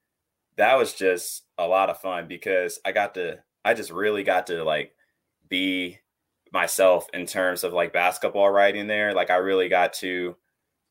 that 0.56 0.78
was 0.78 0.94
just 0.94 1.44
a 1.58 1.66
lot 1.66 1.90
of 1.90 2.00
fun 2.00 2.26
because 2.28 2.78
I 2.84 2.92
got 2.92 3.14
to, 3.14 3.38
I 3.64 3.74
just 3.74 3.90
really 3.90 4.22
got 4.22 4.46
to 4.48 4.64
like 4.64 4.92
be 5.48 5.98
myself 6.52 7.06
in 7.12 7.26
terms 7.26 7.64
of 7.64 7.72
like 7.72 7.92
basketball 7.92 8.50
writing 8.50 8.86
there. 8.86 9.12
Like 9.14 9.30
I 9.30 9.36
really 9.36 9.68
got 9.68 9.92
to 9.94 10.36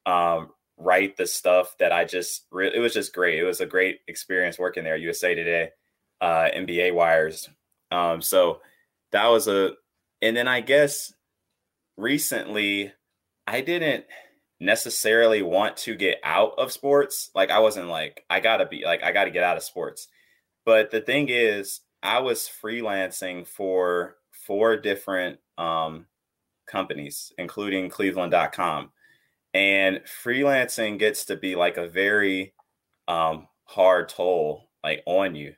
um, 0.06 0.50
write 0.78 1.18
the 1.18 1.28
stuff 1.28 1.76
that 1.80 1.92
I 1.92 2.06
just 2.06 2.46
it 2.54 2.80
was 2.80 2.94
just 2.94 3.14
great. 3.14 3.40
It 3.40 3.44
was 3.44 3.62
a 3.62 3.66
great 3.66 4.00
experience 4.08 4.60
working 4.60 4.84
there. 4.84 4.98
USA 4.98 5.36
Today, 5.36 5.70
uh, 6.22 6.50
NBA 6.56 6.94
wires. 6.94 7.50
Um, 7.92 8.22
so 8.22 8.62
that 9.12 9.28
was 9.28 9.48
a, 9.48 9.72
and 10.22 10.36
then 10.36 10.48
I 10.48 10.62
guess 10.62 11.14
recently 11.98 12.92
I 13.48 13.62
didn't 13.62 14.06
necessarily 14.60 15.42
want 15.42 15.78
to 15.78 15.96
get 15.96 16.20
out 16.24 16.54
of 16.58 16.72
sports. 16.72 17.30
Like 17.36 17.52
I 17.52 17.60
wasn't 17.60 17.88
like, 17.88 18.24
I 18.30 18.40
gotta 18.40 18.66
be 18.66 18.84
like, 18.86 19.04
I 19.04 19.12
gotta 19.12 19.32
get 19.32 19.44
out 19.44 19.58
of 19.58 19.64
sports. 19.64 20.08
But 20.66 20.92
the 20.92 21.02
thing 21.02 21.30
is, 21.30 21.82
I 22.02 22.20
was 22.20 22.50
freelancing 22.64 23.48
for 23.48 24.18
four 24.32 24.78
different 24.78 25.40
um, 25.58 26.06
companies, 26.68 27.32
including 27.38 27.90
cleveland.com. 27.90 28.92
And 29.56 30.02
freelancing 30.04 31.00
gets 31.00 31.24
to 31.26 31.38
be 31.38 31.56
like 31.56 31.78
a 31.78 31.88
very 31.88 32.54
um, 33.08 33.48
hard 33.64 34.10
toll 34.10 34.70
like 34.84 35.02
on 35.06 35.34
you 35.34 35.54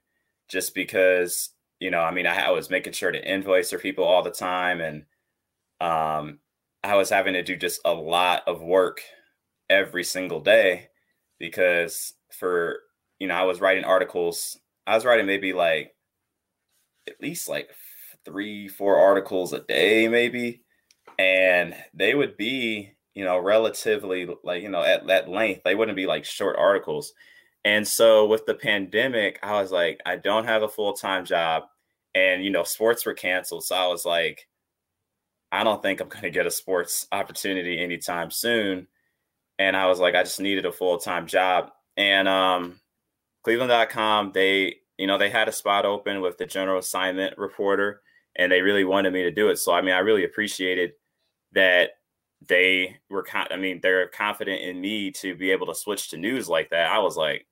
just 0.50 0.76
because, 0.76 1.50
you 1.80 1.90
know, 1.90 2.02
I 2.02 2.12
mean, 2.12 2.28
I, 2.28 2.48
I 2.48 2.52
was 2.52 2.70
making 2.70 2.94
sure 2.94 3.12
to 3.12 3.28
invoice 3.28 3.72
for 3.72 3.80
people 3.80 4.04
all 4.04 4.22
the 4.22 4.30
time 4.30 4.82
and 4.82 5.06
um, 5.82 6.40
I 6.84 6.96
was 6.96 7.10
having 7.10 7.34
to 7.34 7.42
do 7.42 7.56
just 7.56 7.82
a 7.86 7.94
lot 7.94 8.44
of 8.48 8.62
work 8.62 9.02
every 9.68 10.04
single 10.04 10.42
day 10.42 10.90
because 11.40 12.14
for, 12.32 12.82
you 13.18 13.28
know, 13.28 13.36
I 13.36 13.46
was 13.46 13.62
writing 13.62 13.84
articles. 13.84 14.60
I 14.86 14.94
was 14.94 15.06
writing 15.06 15.26
maybe 15.26 15.54
like 15.54 15.96
at 17.08 17.20
least 17.20 17.50
like 17.50 17.72
three, 18.26 18.68
four 18.68 18.98
articles 19.00 19.54
a 19.54 19.62
day, 19.62 20.08
maybe. 20.08 20.62
And 21.18 21.76
they 21.96 22.14
would 22.14 22.38
be, 22.38 22.97
you 23.18 23.26
know, 23.26 23.40
relatively 23.40 24.30
like, 24.44 24.62
you 24.62 24.70
know, 24.70 24.84
at 24.84 25.08
that 25.08 25.28
length, 25.28 25.64
they 25.64 25.74
wouldn't 25.74 25.96
be 25.96 26.06
like 26.06 26.24
short 26.24 26.56
articles. 26.56 27.16
And 27.66 27.86
so 27.86 28.28
with 28.28 28.46
the 28.46 28.54
pandemic, 28.54 29.40
I 29.42 29.60
was 29.60 29.72
like, 29.72 30.00
I 30.06 30.18
don't 30.18 30.46
have 30.46 30.62
a 30.62 30.68
full 30.68 30.94
time 30.94 31.26
job. 31.26 31.64
And, 32.14 32.44
you 32.44 32.52
know, 32.52 32.62
sports 32.64 33.08
were 33.08 33.16
canceled. 33.16 33.64
So 33.64 33.76
I 33.76 33.88
was 33.88 34.06
like, 34.06 34.48
I 35.52 35.64
don't 35.64 35.82
think 35.82 36.00
I'm 36.00 36.10
going 36.10 36.26
to 36.26 36.30
get 36.30 36.46
a 36.46 36.52
sports 36.52 37.08
opportunity 37.12 37.84
anytime 37.84 38.30
soon. 38.30 38.86
And 39.58 39.76
I 39.76 39.88
was 39.88 40.00
like, 40.00 40.14
I 40.14 40.22
just 40.22 40.40
needed 40.40 40.68
a 40.68 40.72
full 40.72 41.00
time 41.00 41.26
job. 41.26 41.72
And 41.98 42.28
um, 42.28 42.80
Cleveland.com, 43.42 44.34
they, 44.36 44.76
you 45.00 45.08
know, 45.08 45.18
they 45.18 45.32
had 45.32 45.48
a 45.48 45.52
spot 45.52 45.86
open 45.86 46.22
with 46.22 46.38
the 46.38 46.46
general 46.46 46.78
assignment 46.78 47.36
reporter 47.40 48.02
and 48.36 48.52
they 48.52 48.62
really 48.62 48.84
wanted 48.84 49.12
me 49.12 49.24
to 49.24 49.32
do 49.32 49.50
it. 49.50 49.58
So 49.58 49.74
I 49.74 49.82
mean, 49.82 49.96
I 49.96 50.00
really 50.00 50.24
appreciated 50.24 50.92
that 51.54 51.94
they 52.48 52.98
were 53.10 53.24
con- 53.24 53.48
I 53.52 53.58
mean, 53.58 53.80
they're 53.82 54.08
confident 54.08 54.62
in 54.62 54.80
me 54.80 55.12
to 55.12 55.36
be 55.36 55.52
able 55.52 55.68
to 55.68 55.76
switch 55.76 56.10
to 56.10 56.18
news 56.18 56.48
like 56.50 56.70
that. 56.70 56.92
I 56.92 57.00
was 57.00 57.18
like, 57.18 57.48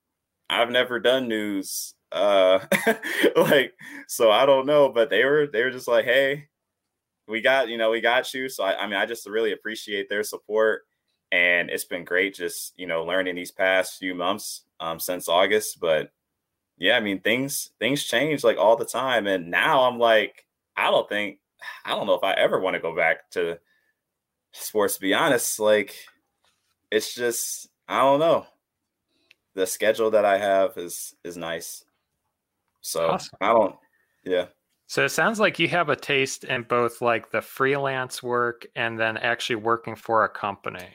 I've 0.50 0.72
never 0.72 1.00
done 1.00 1.28
news 1.28 1.94
uh 2.12 2.60
like 3.38 3.74
so 4.08 4.32
I 4.32 4.46
don't 4.46 4.66
know, 4.68 4.90
but 4.90 5.10
they 5.10 5.26
were 5.26 5.48
they 5.48 5.64
were 5.64 5.72
just 5.72 5.88
like, 5.88 6.06
"Hey, 6.06 6.48
we 7.28 7.42
got, 7.42 7.70
you 7.70 7.78
know, 7.78 7.92
we 7.92 8.02
got 8.02 8.34
you." 8.34 8.50
So 8.50 8.64
I, 8.64 8.84
I 8.84 8.88
mean, 8.88 8.96
I 8.96 9.06
just 9.06 9.28
really 9.28 9.54
appreciate 9.54 10.10
their 10.10 10.24
support 10.24 10.84
and 11.32 11.70
it's 11.70 11.86
been 11.86 12.06
great 12.06 12.36
just, 12.36 12.74
you 12.78 12.88
know, 12.88 13.04
learning 13.06 13.36
these 13.36 13.52
past 13.52 14.00
few 14.00 14.16
months 14.16 14.64
um 14.80 15.00
since 15.00 15.30
August, 15.30 15.80
but 15.80 16.12
yeah, 16.78 16.98
I 16.98 17.00
mean, 17.00 17.22
things 17.22 17.72
things 17.80 18.04
change 18.04 18.44
like 18.44 18.58
all 18.58 18.76
the 18.78 18.86
time 18.86 19.28
and 19.28 19.50
now 19.52 19.84
I'm 19.84 20.00
like 20.00 20.46
I 20.78 20.92
don't 20.92 21.08
think 21.10 21.40
I 21.86 21.92
don't 21.92 22.08
know 22.08 22.16
if 22.16 22.24
I 22.24 22.34
ever 22.34 22.60
want 22.60 22.76
to 22.76 22.82
go 22.82 22.96
back 22.96 23.30
to 23.32 23.60
sports 24.56 24.96
to 24.96 25.02
be 25.02 25.14
honest. 25.14 25.60
Like 25.60 25.96
it's 26.92 27.14
just 27.14 27.70
I 27.88 28.02
don't 28.02 28.20
know. 28.20 28.46
The 29.54 29.68
schedule 29.68 30.12
that 30.12 30.26
I 30.26 30.38
have 30.38 30.78
is 30.78 31.16
is 31.24 31.38
nice. 31.38 31.84
So 32.82 33.08
awesome. 33.08 33.38
I 33.42 33.48
don't 33.48 33.76
yeah. 34.24 34.46
So 34.88 35.04
it 35.04 35.10
sounds 35.10 35.40
like 35.40 35.58
you 35.58 35.68
have 35.70 35.90
a 35.90 35.96
taste 35.96 36.44
in 36.44 36.64
both 36.64 37.02
like 37.02 37.32
the 37.32 37.42
freelance 37.42 38.22
work 38.22 38.68
and 38.76 39.00
then 39.00 39.18
actually 39.18 39.56
working 39.56 39.96
for 39.96 40.24
a 40.24 40.30
company. 40.30 40.88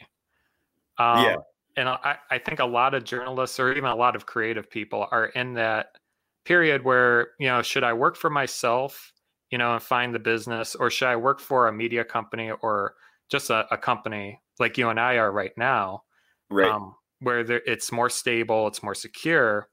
Um, 0.98 1.24
yeah. 1.24 1.36
And 1.76 1.88
I, 1.88 2.16
I 2.30 2.38
think 2.38 2.60
a 2.60 2.64
lot 2.64 2.94
of 2.94 3.04
journalists 3.04 3.58
or 3.58 3.72
even 3.72 3.90
a 3.90 3.96
lot 3.96 4.14
of 4.14 4.26
creative 4.26 4.70
people 4.70 5.08
are 5.10 5.26
in 5.26 5.54
that 5.54 5.96
period 6.44 6.84
where, 6.84 7.30
you 7.40 7.48
know, 7.48 7.62
should 7.62 7.82
I 7.82 7.92
work 7.92 8.16
for 8.16 8.30
myself 8.30 9.12
you 9.50 9.58
know, 9.58 9.74
and 9.74 9.82
find 9.82 10.14
the 10.14 10.18
business, 10.18 10.74
or 10.74 10.90
should 10.90 11.08
I 11.08 11.16
work 11.16 11.40
for 11.40 11.68
a 11.68 11.72
media 11.72 12.04
company 12.04 12.50
or 12.62 12.94
just 13.30 13.50
a, 13.50 13.66
a 13.72 13.78
company 13.78 14.40
like 14.58 14.76
you 14.78 14.88
and 14.88 15.00
I 15.00 15.16
are 15.16 15.32
right 15.32 15.52
now, 15.56 16.02
right? 16.50 16.70
Um, 16.70 16.94
where 17.20 17.44
there, 17.44 17.62
it's 17.66 17.92
more 17.92 18.10
stable, 18.10 18.66
it's 18.66 18.82
more 18.82 18.94
secure. 18.94 19.68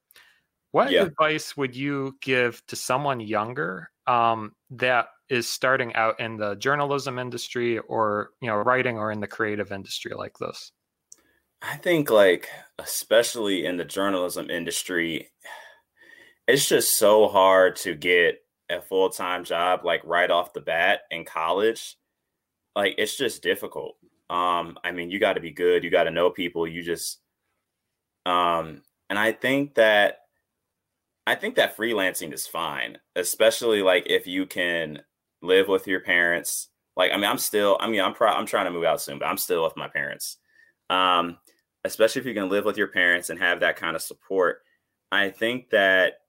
What 0.71 0.91
yeah. 0.91 1.03
advice 1.03 1.55
would 1.57 1.75
you 1.75 2.17
give 2.21 2.65
to 2.67 2.75
someone 2.75 3.19
younger 3.19 3.89
um, 4.05 4.53
that 4.71 5.07
is 5.29 5.47
starting 5.47 5.93
out 5.95 6.19
in 6.19 6.37
the 6.37 6.55
journalism 6.55 7.19
industry, 7.19 7.79
or 7.79 8.29
you 8.41 8.47
know, 8.47 8.55
writing, 8.55 8.97
or 8.97 9.11
in 9.11 9.19
the 9.19 9.27
creative 9.27 9.71
industry 9.71 10.13
like 10.15 10.37
this? 10.39 10.71
I 11.61 11.77
think, 11.77 12.11
like, 12.11 12.49
especially 12.77 13.65
in 13.65 13.77
the 13.77 13.85
journalism 13.85 14.49
industry, 14.49 15.31
it's 16.47 16.67
just 16.67 16.97
so 16.97 17.27
hard 17.27 17.75
to 17.77 17.95
get 17.95 18.43
a 18.69 18.81
full 18.81 19.09
time 19.09 19.43
job 19.43 19.83
like 19.83 20.01
right 20.05 20.29
off 20.29 20.53
the 20.53 20.61
bat 20.61 21.01
in 21.09 21.25
college, 21.25 21.97
like 22.77 22.93
it's 22.99 23.17
just 23.17 23.41
difficult. 23.41 23.97
Um, 24.29 24.77
I 24.83 24.91
mean, 24.91 25.09
you 25.09 25.19
got 25.19 25.33
to 25.33 25.41
be 25.41 25.51
good, 25.51 25.83
you 25.83 25.89
got 25.89 26.03
to 26.03 26.11
know 26.11 26.29
people, 26.29 26.67
you 26.67 26.83
just, 26.83 27.19
um, 28.25 28.83
and 29.09 29.17
I 29.17 29.31
think 29.31 29.75
that, 29.75 30.19
I 31.25 31.35
think 31.35 31.55
that 31.55 31.75
freelancing 31.75 32.31
is 32.33 32.45
fine, 32.45 32.99
especially 33.15 33.81
like 33.81 34.05
if 34.07 34.27
you 34.27 34.45
can 34.45 35.01
live 35.41 35.67
with 35.67 35.87
your 35.87 36.01
parents. 36.01 36.69
Like, 36.95 37.11
I 37.11 37.15
mean, 37.15 37.25
I'm 37.25 37.39
still, 37.39 37.77
I 37.79 37.89
mean, 37.89 38.01
I'm 38.01 38.13
pro- 38.13 38.31
I'm 38.31 38.45
trying 38.45 38.65
to 38.65 38.71
move 38.71 38.83
out 38.83 39.01
soon, 39.01 39.17
but 39.17 39.25
I'm 39.25 39.37
still 39.37 39.63
with 39.63 39.75
my 39.75 39.87
parents. 39.87 40.37
Um, 40.89 41.37
especially 41.83 42.21
if 42.21 42.25
you 42.27 42.33
can 42.33 42.49
live 42.49 42.65
with 42.65 42.77
your 42.77 42.87
parents 42.87 43.29
and 43.29 43.39
have 43.39 43.59
that 43.61 43.75
kind 43.75 43.95
of 43.95 44.01
support. 44.01 44.61
I 45.11 45.29
think 45.29 45.71
that 45.71 46.19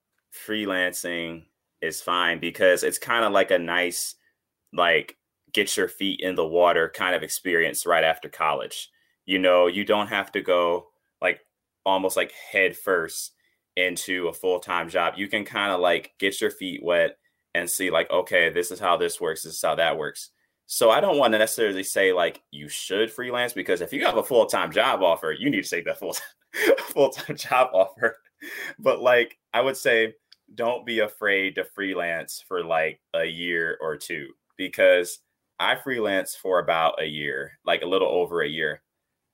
freelancing 0.47 1.45
is 1.83 2.01
fine 2.01 2.41
because 2.41 2.85
it's 2.85 2.99
kind 2.99 3.25
of 3.25 3.33
like 3.33 3.51
a 3.51 3.59
nice 3.59 4.15
like 4.73 5.17
get 5.53 5.77
your 5.77 5.89
feet 5.89 6.21
in 6.21 6.35
the 6.35 6.47
water 6.47 6.91
kind 6.95 7.15
of 7.15 7.23
experience 7.23 7.87
right 7.87 8.05
after 8.05 8.29
college. 8.29 8.91
You 9.27 9.39
know, 9.39 9.67
you 9.67 9.85
don't 9.85 10.09
have 10.09 10.33
to 10.33 10.41
go 10.41 10.89
like 11.21 11.41
almost 11.85 12.17
like 12.17 12.33
head 12.33 12.77
first 12.77 13.33
into 13.77 14.29
a 14.29 14.33
full-time 14.33 14.89
job. 14.89 15.15
You 15.17 15.29
can 15.29 15.45
kind 15.45 15.73
of 15.73 15.81
like 15.81 16.13
get 16.19 16.41
your 16.41 16.51
feet 16.51 16.83
wet 16.83 17.17
and 17.55 17.69
see 17.69 17.91
like 17.91 18.11
okay 18.11 18.51
this 18.51 18.71
is 18.71 18.79
how 18.79 18.97
this 18.97 19.21
works 19.21 19.43
this 19.43 19.55
is 19.55 19.63
how 19.63 19.75
that 19.75 19.97
works 19.97 20.31
so 20.67 20.91
i 20.91 21.01
don't 21.01 21.19
want 21.19 21.33
to 21.33 21.39
necessarily 21.39 21.83
say 21.83 22.13
like 22.13 22.43
you 22.51 22.69
should 22.69 23.11
freelance 23.11 23.53
because 23.53 23.81
if 23.81 23.93
you 23.93 24.05
have 24.05 24.17
a 24.17 24.23
full-time 24.23 24.71
job 24.71 25.03
offer 25.03 25.33
you 25.33 25.51
need 25.51 25.65
to 25.65 25.71
take 25.71 25.85
that 25.85 25.99
full 25.99 26.15
full-time 26.79 27.37
job 27.37 27.71
offer 27.73 28.17
but 28.79 29.01
like 29.01 29.39
i 29.53 29.61
would 29.61 29.77
say 29.77 30.15
don't 30.55 30.87
be 30.87 31.01
afraid 31.01 31.55
to 31.55 31.65
freelance 31.65 32.43
for 32.47 32.65
like 32.65 33.01
a 33.15 33.25
year 33.25 33.77
or 33.81 33.97
two 33.97 34.29
because 34.57 35.19
i 35.61 35.75
freelanced 35.75 36.37
for 36.37 36.59
about 36.59 37.03
a 37.03 37.07
year 37.07 37.59
like 37.65 37.83
a 37.83 37.87
little 37.87 38.09
over 38.09 38.43
a 38.43 38.49
year. 38.49 38.83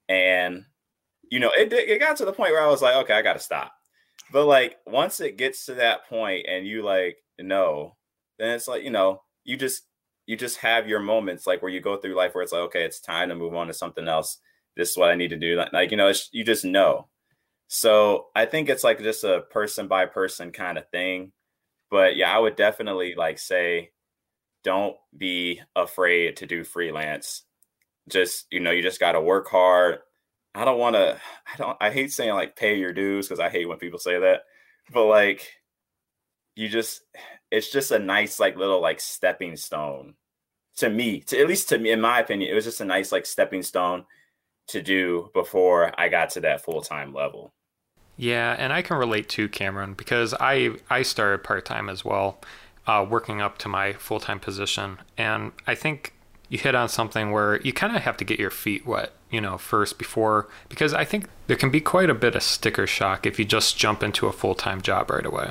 And 0.09 0.65
you 1.31 1.41
know 1.41 1.51
it, 1.57 1.73
it 1.73 2.01
got 2.01 2.17
to 2.19 2.25
the 2.25 2.33
point 2.33 2.53
where 2.53 2.63
i 2.63 2.67
was 2.67 2.83
like 2.83 2.97
okay 2.97 3.15
i 3.15 3.23
gotta 3.23 3.39
stop. 3.39 3.73
But 4.33 4.47
like 4.47 4.77
once 4.87 5.21
it 5.21 5.37
gets 5.37 5.67
to 5.67 5.75
that 5.75 6.09
point 6.09 6.47
and 6.49 6.67
you 6.67 6.83
like 6.83 7.17
no, 7.39 7.97
then 8.39 8.51
it's 8.51 8.69
like 8.69 8.85
you 8.85 8.91
know 8.91 9.23
you 9.45 9.57
just 9.57 9.85
you 10.27 10.37
just 10.37 10.59
have 10.59 10.89
your 10.89 11.01
moments 11.01 11.47
like 11.47 11.63
where 11.63 11.71
you 11.71 11.81
go 11.81 11.97
through 11.97 12.15
life 12.15 12.35
where 12.35 12.43
it's 12.43 12.53
like 12.53 12.63
okay 12.63 12.85
it's 12.85 13.01
time 13.01 13.29
to 13.29 13.35
move 13.35 13.55
on 13.55 13.67
to 13.69 13.75
something 13.75 14.09
else. 14.09 14.39
This 14.77 14.91
is 14.91 14.97
what 14.97 15.11
i 15.11 15.15
need 15.15 15.29
to 15.29 15.37
do. 15.39 15.63
Like 15.73 15.91
you 15.91 15.97
know 15.97 16.13
you 16.33 16.45
just 16.45 16.65
know. 16.65 17.09
So 17.69 18.27
i 18.37 18.47
think 18.47 18.69
it's 18.69 18.85
like 18.85 18.99
just 19.01 19.25
a 19.25 19.43
person 19.51 19.89
by 19.89 20.07
person 20.07 20.53
kind 20.53 20.79
of 20.79 20.89
thing. 20.91 21.33
But 21.91 22.17
yeah 22.17 22.35
i 22.35 22.39
would 22.39 22.57
definitely 22.57 23.15
like 23.17 23.39
say 23.39 23.91
don't 24.65 24.97
be 25.17 25.61
afraid 25.77 26.37
to 26.39 26.47
do 26.47 26.65
freelance. 26.65 27.43
Just 28.09 28.47
you 28.51 28.61
know 28.61 28.71
you 28.71 28.83
just 28.83 29.01
got 29.01 29.13
to 29.13 29.21
work 29.21 29.49
hard. 29.49 29.99
I 30.55 30.65
don't 30.65 30.79
want 30.79 30.97
to 30.97 31.21
i 31.53 31.57
don't 31.57 31.77
i 31.81 31.91
hate 31.91 32.13
saying 32.13 32.35
like 32.35 32.57
pay 32.57 32.79
your 32.79 32.93
dues 32.93 33.29
because 33.29 33.41
i 33.41 33.49
hate 33.49 33.69
when 33.69 33.79
people 33.79 33.99
say 33.99 34.19
that 34.19 34.43
but 34.93 35.07
like 35.07 35.53
you 36.55 36.69
just 36.69 37.03
it's 37.51 37.71
just 37.71 37.91
a 37.91 37.99
nice 37.99 38.39
like 38.39 38.57
little 38.57 38.81
like 38.81 39.01
stepping 39.01 39.57
stone 39.57 40.15
to 40.77 40.89
me 40.89 41.21
to 41.21 41.39
at 41.39 41.49
least 41.49 41.69
to 41.69 41.79
me 41.79 41.91
in 41.91 42.01
my 42.01 42.21
opinion 42.21 42.51
it 42.51 42.55
was 42.55 42.65
just 42.65 42.81
a 42.81 42.85
nice 42.85 43.13
like 43.13 43.27
stepping 43.27 43.63
stone 43.63 44.05
to 44.69 44.81
do 44.81 45.31
before 45.35 45.93
i 45.99 46.09
got 46.09 46.31
to 46.31 46.41
that 46.41 46.65
full-time 46.65 47.13
level. 47.13 47.53
Yeah 48.17 48.55
and 48.59 48.73
i 48.73 48.81
can 48.83 48.97
relate 48.97 49.29
to 49.31 49.49
cameron 49.49 49.95
because 49.95 50.35
i 50.41 50.71
i 50.89 51.03
started 51.03 51.45
part-time 51.45 51.89
as 51.89 52.05
well 52.05 52.41
uh, 52.87 53.05
working 53.09 53.41
up 53.41 53.59
to 53.59 53.69
my 53.69 53.93
full-time 53.95 54.41
position 54.41 54.99
and 55.17 55.53
i 55.67 55.75
think 55.75 56.13
you 56.49 56.59
hit 56.59 56.75
on 56.75 56.89
something 56.89 57.31
where 57.31 57.61
you 57.63 57.73
kind 57.73 57.97
of 57.97 58.03
have 58.03 58.17
to 58.17 58.25
get 58.25 58.39
your 58.39 58.51
feet 58.51 58.87
wet 58.87 59.13
you 59.31 59.41
know 59.41 59.57
first 59.57 59.99
before 59.99 60.49
because 60.69 60.93
i 60.95 61.05
think 61.05 61.29
there 61.47 61.57
can 61.57 61.71
be 61.71 61.81
quite 61.81 62.11
a 62.11 62.15
bit 62.15 62.35
of 62.35 62.43
sticker 62.43 62.87
shock 62.87 63.27
if 63.27 63.39
you 63.39 63.45
just 63.45 63.77
jump 63.77 64.03
into 64.03 64.27
a 64.27 64.33
full-time 64.33 64.81
job 64.81 65.11
right 65.11 65.27
away 65.27 65.51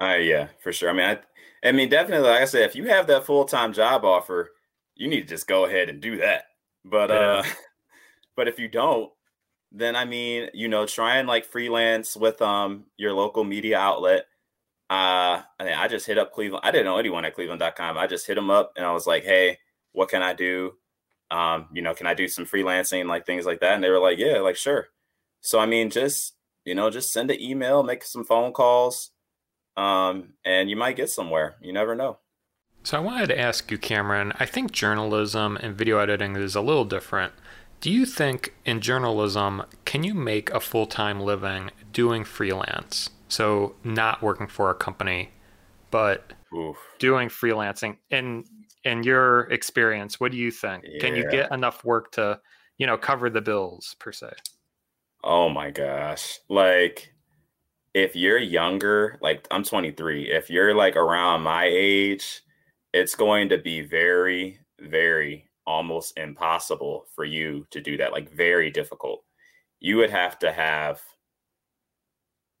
uh, 0.00 0.16
yeah, 0.16 0.48
for 0.60 0.72
sure. 0.72 0.90
I 0.90 0.92
mean, 0.92 1.06
I, 1.06 1.68
I 1.68 1.72
mean, 1.72 1.88
definitely. 1.88 2.28
Like 2.28 2.42
I 2.42 2.46
said, 2.46 2.62
if 2.62 2.74
you 2.74 2.88
have 2.88 3.06
that 3.06 3.24
full 3.24 3.44
time 3.44 3.72
job 3.72 4.04
offer, 4.04 4.50
you 4.94 5.08
need 5.08 5.22
to 5.22 5.28
just 5.28 5.46
go 5.46 5.64
ahead 5.64 5.88
and 5.88 6.00
do 6.00 6.18
that. 6.18 6.44
But 6.84 7.10
yeah. 7.10 7.16
uh, 7.16 7.44
but 8.36 8.48
if 8.48 8.58
you 8.58 8.68
don't, 8.68 9.10
then 9.72 9.96
I 9.96 10.04
mean, 10.04 10.50
you 10.52 10.68
know, 10.68 10.86
try 10.86 11.16
and 11.16 11.28
like 11.28 11.44
freelance 11.44 12.16
with 12.16 12.42
um 12.42 12.84
your 12.96 13.12
local 13.12 13.44
media 13.44 13.78
outlet. 13.78 14.26
Uh, 14.90 15.42
I 15.58 15.88
just 15.88 16.06
hit 16.06 16.18
up 16.18 16.32
Cleveland. 16.32 16.64
I 16.64 16.70
didn't 16.70 16.86
know 16.86 16.98
anyone 16.98 17.24
at 17.24 17.34
Cleveland.com. 17.34 17.98
I 17.98 18.06
just 18.06 18.26
hit 18.26 18.34
them 18.34 18.50
up 18.50 18.72
and 18.76 18.84
I 18.84 18.92
was 18.92 19.06
like, 19.06 19.24
hey, 19.24 19.58
what 19.92 20.08
can 20.08 20.22
I 20.22 20.34
do? 20.34 20.74
Um, 21.30 21.68
you 21.72 21.82
know, 21.82 21.94
can 21.94 22.06
I 22.06 22.14
do 22.14 22.28
some 22.28 22.44
freelancing, 22.44 23.06
like 23.06 23.26
things 23.26 23.46
like 23.46 23.60
that? 23.60 23.74
And 23.74 23.82
they 23.82 23.90
were 23.90 23.98
like, 23.98 24.18
yeah, 24.18 24.38
like 24.38 24.56
sure. 24.56 24.88
So 25.40 25.58
I 25.58 25.66
mean, 25.66 25.90
just 25.90 26.34
you 26.64 26.74
know, 26.74 26.90
just 26.90 27.12
send 27.12 27.30
an 27.30 27.40
email, 27.40 27.82
make 27.82 28.04
some 28.04 28.24
phone 28.24 28.52
calls 28.52 29.10
um, 29.76 30.34
and 30.44 30.70
you 30.70 30.76
might 30.76 30.96
get 30.96 31.10
somewhere. 31.10 31.56
You 31.60 31.72
never 31.72 31.94
know. 31.94 32.18
So 32.82 32.98
I 32.98 33.00
wanted 33.00 33.28
to 33.28 33.38
ask 33.38 33.70
you, 33.70 33.78
Cameron. 33.78 34.32
I 34.38 34.46
think 34.46 34.72
journalism 34.72 35.56
and 35.56 35.76
video 35.76 35.98
editing 35.98 36.36
is 36.36 36.54
a 36.54 36.60
little 36.60 36.84
different. 36.84 37.32
Do 37.80 37.90
you 37.90 38.06
think 38.06 38.54
in 38.64 38.80
journalism, 38.80 39.62
can 39.84 40.04
you 40.04 40.14
make 40.14 40.50
a 40.50 40.60
full 40.60 40.86
time 40.86 41.20
living 41.20 41.70
doing 41.92 42.24
freelance? 42.24 43.10
So 43.34 43.74
not 43.82 44.22
working 44.22 44.46
for 44.46 44.70
a 44.70 44.74
company, 44.76 45.30
but 45.90 46.32
Oof. 46.56 46.76
doing 47.00 47.28
freelancing. 47.28 47.96
In 48.10 48.44
in 48.84 49.02
your 49.02 49.50
experience, 49.50 50.20
what 50.20 50.30
do 50.30 50.38
you 50.38 50.52
think? 50.52 50.84
Yeah. 50.86 51.00
Can 51.00 51.16
you 51.16 51.28
get 51.28 51.50
enough 51.50 51.84
work 51.84 52.12
to, 52.12 52.38
you 52.78 52.86
know, 52.86 52.96
cover 52.96 53.28
the 53.28 53.40
bills 53.40 53.96
per 53.98 54.12
se? 54.12 54.28
Oh 55.24 55.48
my 55.48 55.72
gosh. 55.72 56.38
Like 56.48 57.12
if 57.92 58.14
you're 58.14 58.38
younger, 58.38 59.18
like 59.20 59.48
I'm 59.50 59.64
23, 59.64 60.30
if 60.30 60.48
you're 60.48 60.72
like 60.72 60.94
around 60.94 61.42
my 61.42 61.64
age, 61.64 62.40
it's 62.92 63.16
going 63.16 63.48
to 63.48 63.58
be 63.58 63.80
very, 63.80 64.60
very 64.78 65.50
almost 65.66 66.16
impossible 66.16 67.06
for 67.16 67.24
you 67.24 67.66
to 67.72 67.80
do 67.80 67.96
that. 67.96 68.12
Like 68.12 68.30
very 68.30 68.70
difficult. 68.70 69.24
You 69.80 69.96
would 69.96 70.10
have 70.10 70.38
to 70.38 70.52
have 70.52 71.02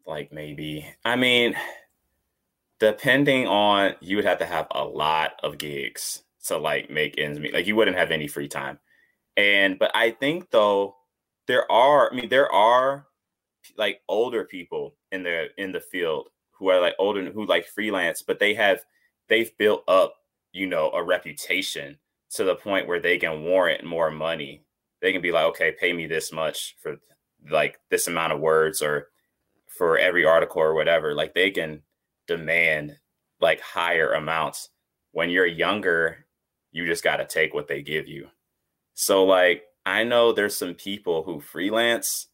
like 0.06 0.32
maybe, 0.32 0.86
I 1.04 1.16
mean, 1.16 1.56
depending 2.78 3.46
on, 3.46 3.94
you 4.00 4.16
would 4.16 4.24
have 4.24 4.38
to 4.38 4.46
have 4.46 4.66
a 4.70 4.84
lot 4.84 5.32
of 5.42 5.58
gigs 5.58 6.22
to 6.46 6.58
like 6.58 6.90
make 6.90 7.18
ends 7.18 7.38
meet. 7.38 7.54
Like 7.54 7.66
you 7.66 7.76
wouldn't 7.76 7.96
have 7.96 8.10
any 8.10 8.28
free 8.28 8.48
time. 8.48 8.78
And, 9.36 9.78
but 9.78 9.90
I 9.94 10.10
think 10.10 10.50
though, 10.50 10.96
there 11.46 11.70
are, 11.70 12.10
I 12.12 12.14
mean, 12.14 12.28
there 12.28 12.50
are 12.52 13.06
like 13.76 14.00
older 14.08 14.44
people 14.44 14.94
in 15.12 15.22
the 15.22 15.46
in 15.56 15.72
the 15.72 15.80
field 15.80 16.28
who 16.52 16.68
are 16.68 16.80
like 16.80 16.94
older 16.98 17.30
who 17.30 17.46
like 17.46 17.66
freelance, 17.66 18.22
but 18.22 18.38
they 18.38 18.54
have 18.54 18.84
they've 19.28 19.56
built 19.58 19.84
up, 19.88 20.14
you 20.52 20.66
know, 20.66 20.90
a 20.90 21.02
reputation 21.02 21.98
to 22.30 22.44
the 22.44 22.54
point 22.54 22.86
where 22.86 23.00
they 23.00 23.18
can 23.18 23.44
warrant 23.44 23.84
more 23.84 24.10
money. 24.10 24.64
They 25.00 25.12
can 25.12 25.22
be 25.22 25.32
like, 25.32 25.44
okay, 25.46 25.72
pay 25.72 25.92
me 25.92 26.06
this 26.06 26.32
much 26.32 26.76
for 26.80 26.96
like 27.50 27.78
this 27.90 28.06
amount 28.06 28.32
of 28.32 28.40
words 28.40 28.80
or 28.82 29.08
for 29.76 29.98
every 29.98 30.24
article 30.24 30.62
or 30.62 30.74
whatever. 30.74 31.14
Like 31.14 31.34
they 31.34 31.50
can 31.50 31.82
demand 32.26 32.96
like 33.40 33.60
higher 33.60 34.12
amounts. 34.12 34.70
When 35.12 35.30
you're 35.30 35.46
younger, 35.46 36.26
you 36.72 36.86
just 36.86 37.04
got 37.04 37.16
to 37.16 37.26
take 37.26 37.54
what 37.54 37.68
they 37.68 37.82
give 37.82 38.08
you. 38.08 38.28
So 38.94 39.24
like 39.24 39.64
I 39.86 40.04
know 40.04 40.32
there's 40.32 40.56
some 40.56 40.74
people 40.74 41.22
who 41.22 41.40
freelance 41.40 42.28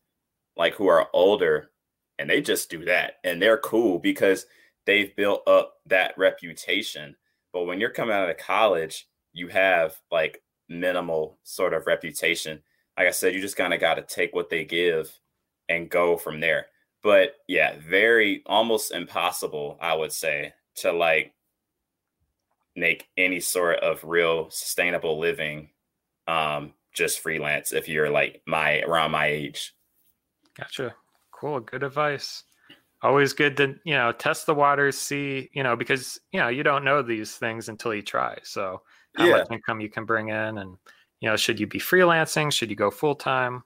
like 0.56 0.74
who 0.74 0.88
are 0.88 1.08
older 1.12 1.70
and 2.18 2.28
they 2.28 2.40
just 2.40 2.70
do 2.70 2.84
that 2.84 3.14
and 3.24 3.40
they're 3.40 3.58
cool 3.58 3.98
because 3.98 4.46
they've 4.86 5.14
built 5.16 5.46
up 5.48 5.74
that 5.86 6.16
reputation. 6.16 7.16
But 7.52 7.64
when 7.64 7.80
you're 7.80 7.90
coming 7.90 8.14
out 8.14 8.30
of 8.30 8.36
college, 8.36 9.08
you 9.32 9.48
have 9.48 9.96
like 10.10 10.42
minimal 10.68 11.38
sort 11.42 11.74
of 11.74 11.86
reputation. 11.86 12.62
Like 12.96 13.08
I 13.08 13.12
said, 13.12 13.34
you 13.34 13.40
just 13.40 13.56
kind 13.56 13.74
of 13.74 13.80
got 13.80 13.94
to 13.94 14.02
take 14.02 14.34
what 14.34 14.50
they 14.50 14.64
give 14.64 15.18
and 15.68 15.90
go 15.90 16.16
from 16.16 16.40
there. 16.40 16.66
But 17.02 17.36
yeah, 17.48 17.76
very 17.78 18.42
almost 18.46 18.92
impossible, 18.92 19.78
I 19.80 19.94
would 19.94 20.12
say, 20.12 20.52
to 20.76 20.92
like 20.92 21.32
make 22.76 23.08
any 23.16 23.40
sort 23.40 23.80
of 23.80 24.04
real 24.04 24.48
sustainable 24.50 25.18
living 25.18 25.70
um 26.28 26.72
just 26.92 27.20
freelance 27.20 27.72
if 27.72 27.88
you're 27.88 28.10
like 28.10 28.42
my 28.46 28.80
around 28.82 29.10
my 29.10 29.26
age. 29.26 29.74
Gotcha. 30.56 30.94
Cool. 31.32 31.60
Good 31.60 31.82
advice. 31.82 32.44
Always 33.02 33.32
good 33.32 33.56
to, 33.56 33.76
you 33.84 33.94
know, 33.94 34.12
test 34.12 34.44
the 34.44 34.54
waters, 34.54 34.98
see, 34.98 35.48
you 35.54 35.62
know, 35.62 35.74
because, 35.74 36.20
you 36.32 36.40
know, 36.40 36.48
you 36.48 36.62
don't 36.62 36.84
know 36.84 37.00
these 37.00 37.34
things 37.36 37.70
until 37.70 37.94
you 37.94 38.02
try. 38.02 38.36
So 38.42 38.82
how 39.16 39.24
yeah. 39.24 39.38
much 39.38 39.46
income 39.50 39.80
you 39.80 39.88
can 39.88 40.04
bring 40.04 40.28
in 40.28 40.58
and, 40.58 40.76
you 41.20 41.28
know, 41.30 41.36
should 41.36 41.58
you 41.58 41.66
be 41.66 41.78
freelancing? 41.78 42.52
Should 42.52 42.68
you 42.68 42.76
go 42.76 42.90
full 42.90 43.14
time? 43.14 43.62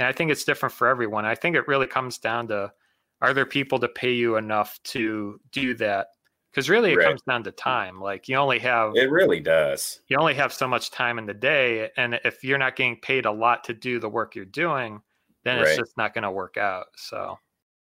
And 0.00 0.08
I 0.08 0.12
think 0.12 0.30
it's 0.30 0.44
different 0.44 0.74
for 0.74 0.88
everyone. 0.88 1.26
I 1.26 1.34
think 1.34 1.56
it 1.56 1.68
really 1.68 1.86
comes 1.86 2.16
down 2.16 2.48
to 2.48 2.72
are 3.20 3.34
there 3.34 3.44
people 3.44 3.78
to 3.80 3.88
pay 3.88 4.12
you 4.12 4.36
enough 4.36 4.80
to 4.84 5.38
do 5.52 5.74
that? 5.74 6.06
Because 6.50 6.70
really 6.70 6.92
it 6.92 6.96
right. 6.96 7.08
comes 7.08 7.20
down 7.28 7.44
to 7.44 7.52
time. 7.52 8.00
Like 8.00 8.26
you 8.26 8.36
only 8.36 8.58
have 8.60 8.96
it 8.96 9.10
really 9.10 9.40
does. 9.40 10.00
You 10.08 10.16
only 10.16 10.32
have 10.34 10.54
so 10.54 10.66
much 10.66 10.90
time 10.90 11.18
in 11.18 11.26
the 11.26 11.34
day. 11.34 11.90
And 11.98 12.18
if 12.24 12.42
you're 12.42 12.56
not 12.56 12.76
getting 12.76 12.96
paid 12.96 13.26
a 13.26 13.30
lot 13.30 13.62
to 13.64 13.74
do 13.74 14.00
the 14.00 14.08
work 14.08 14.34
you're 14.34 14.46
doing, 14.46 15.02
then 15.44 15.58
right. 15.58 15.68
it's 15.68 15.76
just 15.76 15.98
not 15.98 16.14
going 16.14 16.24
to 16.24 16.30
work 16.30 16.56
out. 16.56 16.86
So, 16.96 17.38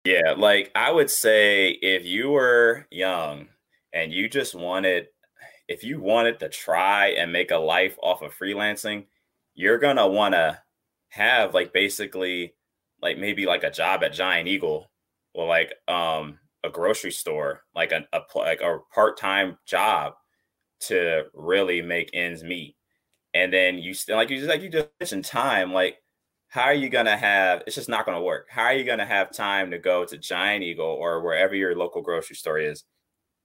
yeah, 0.03 0.33
like 0.35 0.71
I 0.75 0.91
would 0.91 1.09
say 1.09 1.69
if 1.69 2.05
you 2.05 2.31
were 2.31 2.85
young 2.91 3.47
and 3.93 4.11
you 4.11 4.27
just 4.27 4.55
wanted, 4.55 5.07
if 5.69 5.85
you 5.85 6.01
wanted 6.01 6.41
to 6.41 6.49
try 6.49 7.11
and 7.11 7.31
make 7.31 7.51
a 7.51 7.57
life 7.57 7.95
off 8.03 8.21
of 8.21 8.37
freelancing, 8.37 9.05
you're 9.55 9.79
going 9.79 9.95
to 9.95 10.07
want 10.07 10.33
to 10.33 10.59
have 11.13 11.53
like 11.53 11.73
basically 11.73 12.53
like 13.01 13.17
maybe 13.17 13.45
like 13.45 13.63
a 13.63 13.71
job 13.71 14.03
at 14.03 14.13
Giant 14.13 14.47
Eagle 14.47 14.89
or 15.33 15.47
like 15.47 15.73
um 15.87 16.39
a 16.63 16.69
grocery 16.69 17.11
store, 17.11 17.61
like 17.75 17.91
a, 17.91 18.05
a 18.13 18.21
like 18.35 18.61
a 18.61 18.79
part-time 18.93 19.57
job 19.65 20.13
to 20.81 21.23
really 21.33 21.81
make 21.81 22.09
ends 22.13 22.43
meet. 22.43 22.75
And 23.33 23.51
then 23.51 23.77
you 23.77 23.93
still 23.93 24.17
like 24.17 24.29
you 24.29 24.37
just 24.37 24.49
like 24.49 24.61
you 24.61 24.69
just 24.69 24.89
mentioned 24.99 25.25
time, 25.25 25.73
like 25.73 25.97
how 26.49 26.63
are 26.63 26.73
you 26.73 26.89
to 27.07 27.17
have 27.17 27.63
it's 27.65 27.75
just 27.75 27.89
not 27.89 28.05
to 28.15 28.21
work 28.23 28.45
how 28.47 28.63
are 28.65 28.75
you 28.75 28.83
to 28.99 29.05
have 29.05 29.31
time 29.31 29.71
to 29.71 29.79
go 29.79 30.05
to 30.05 30.19
giant 30.19 30.63
eagle 30.63 30.85
or 30.85 31.19
wherever 31.23 31.55
your 31.55 31.75
local 31.75 31.99
grocery 32.03 32.35
store 32.35 32.59
is 32.59 32.83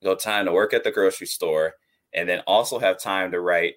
go 0.02 0.14
time 0.14 0.46
to 0.46 0.52
work 0.52 0.72
at 0.72 0.84
the 0.84 0.92
grocery 0.92 1.26
store, 1.26 1.74
and 2.14 2.28
then 2.28 2.40
also 2.46 2.78
have 2.78 3.00
time 3.00 3.32
to 3.32 3.40
write 3.40 3.74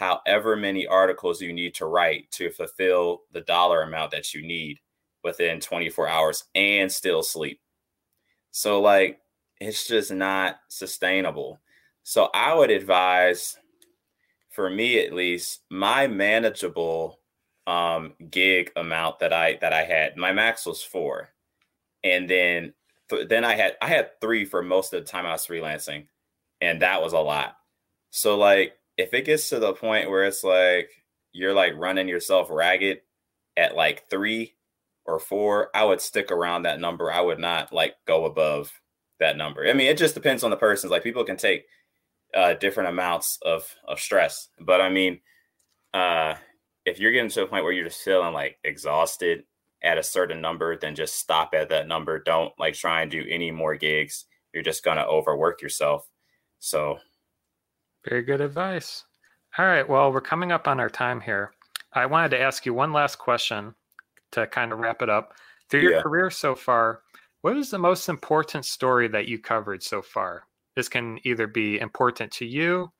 however 0.00 0.56
many 0.56 0.86
articles 0.86 1.42
you 1.42 1.52
need 1.52 1.74
to 1.74 1.84
write 1.84 2.30
to 2.30 2.50
fulfill 2.50 3.20
the 3.32 3.42
dollar 3.42 3.82
amount 3.82 4.10
that 4.10 4.32
you 4.32 4.40
need 4.40 4.80
within 5.22 5.60
24 5.60 6.08
hours 6.08 6.44
and 6.54 6.90
still 6.90 7.22
sleep. 7.22 7.60
So, 8.50 8.80
like, 8.80 9.20
it's 9.60 9.86
just 9.86 10.10
not 10.10 10.56
sustainable. 10.68 11.60
So, 12.02 12.30
I 12.32 12.54
would 12.54 12.70
advise, 12.70 13.58
for 14.48 14.70
me 14.70 15.04
at 15.04 15.12
least, 15.12 15.60
my 15.70 16.06
manageable 16.06 17.20
um, 17.66 18.14
gig 18.30 18.72
amount 18.76 19.18
that 19.18 19.34
I 19.34 19.58
that 19.60 19.74
I 19.74 19.84
had. 19.84 20.16
My 20.16 20.32
max 20.32 20.64
was 20.64 20.82
four, 20.82 21.28
and 22.02 22.28
then 22.28 22.72
th- 23.10 23.28
then 23.28 23.44
I 23.44 23.54
had 23.54 23.76
I 23.82 23.88
had 23.88 24.18
three 24.22 24.46
for 24.46 24.62
most 24.62 24.94
of 24.94 25.04
the 25.04 25.10
time 25.10 25.26
I 25.26 25.32
was 25.32 25.46
freelancing, 25.46 26.06
and 26.62 26.80
that 26.80 27.02
was 27.02 27.12
a 27.12 27.18
lot. 27.18 27.56
So 28.08 28.38
like 28.38 28.79
if 29.00 29.14
it 29.14 29.24
gets 29.24 29.48
to 29.48 29.58
the 29.58 29.72
point 29.72 30.10
where 30.10 30.24
it's 30.24 30.44
like 30.44 30.90
you're 31.32 31.54
like 31.54 31.72
running 31.76 32.06
yourself 32.06 32.48
ragged 32.50 32.98
at 33.56 33.74
like 33.74 34.08
three 34.10 34.54
or 35.06 35.18
four, 35.18 35.70
I 35.74 35.84
would 35.84 36.02
stick 36.02 36.30
around 36.30 36.62
that 36.62 36.80
number. 36.80 37.10
I 37.10 37.20
would 37.20 37.38
not 37.38 37.72
like 37.72 37.94
go 38.06 38.26
above 38.26 38.70
that 39.18 39.38
number. 39.38 39.66
I 39.66 39.72
mean, 39.72 39.86
it 39.86 39.96
just 39.96 40.14
depends 40.14 40.44
on 40.44 40.50
the 40.50 40.56
person. 40.56 40.90
Like 40.90 41.02
people 41.02 41.24
can 41.24 41.38
take 41.38 41.64
uh, 42.34 42.54
different 42.54 42.90
amounts 42.90 43.38
of 43.42 43.74
of 43.88 43.98
stress, 43.98 44.48
but 44.60 44.82
I 44.82 44.90
mean, 44.90 45.20
uh, 45.94 46.34
if 46.84 47.00
you're 47.00 47.12
getting 47.12 47.30
to 47.30 47.44
a 47.44 47.46
point 47.46 47.64
where 47.64 47.72
you're 47.72 47.88
just 47.88 48.02
feeling 48.02 48.34
like 48.34 48.58
exhausted 48.64 49.44
at 49.82 49.98
a 49.98 50.02
certain 50.02 50.42
number, 50.42 50.76
then 50.76 50.94
just 50.94 51.14
stop 51.14 51.54
at 51.54 51.70
that 51.70 51.88
number. 51.88 52.18
Don't 52.18 52.52
like 52.58 52.74
try 52.74 53.00
and 53.00 53.10
do 53.10 53.24
any 53.28 53.50
more 53.50 53.76
gigs. 53.76 54.26
You're 54.52 54.62
just 54.62 54.84
gonna 54.84 55.04
overwork 55.04 55.62
yourself. 55.62 56.06
So 56.58 56.98
very 58.08 58.22
good 58.22 58.40
advice. 58.40 59.04
All 59.58 59.66
right. 59.66 59.88
Well, 59.88 60.12
we're 60.12 60.20
coming 60.20 60.52
up 60.52 60.68
on 60.68 60.80
our 60.80 60.90
time 60.90 61.20
here. 61.20 61.52
I 61.92 62.06
wanted 62.06 62.30
to 62.30 62.40
ask 62.40 62.64
you 62.64 62.72
one 62.72 62.92
last 62.92 63.16
question 63.16 63.74
to 64.32 64.46
kind 64.46 64.72
of 64.72 64.78
wrap 64.78 65.02
it 65.02 65.10
up. 65.10 65.34
Through 65.68 65.82
your 65.82 65.92
yeah. 65.94 66.02
career 66.02 66.30
so 66.30 66.54
far, 66.54 67.02
what 67.42 67.56
is 67.56 67.70
the 67.70 67.78
most 67.78 68.08
important 68.08 68.64
story 68.64 69.08
that 69.08 69.28
you 69.28 69.38
covered 69.38 69.82
so 69.82 70.02
far? 70.02 70.44
This 70.76 70.88
can 70.88 71.18
either 71.24 71.46
be 71.46 71.78
important 71.78 72.32
to 72.32 72.46
you 72.46 72.92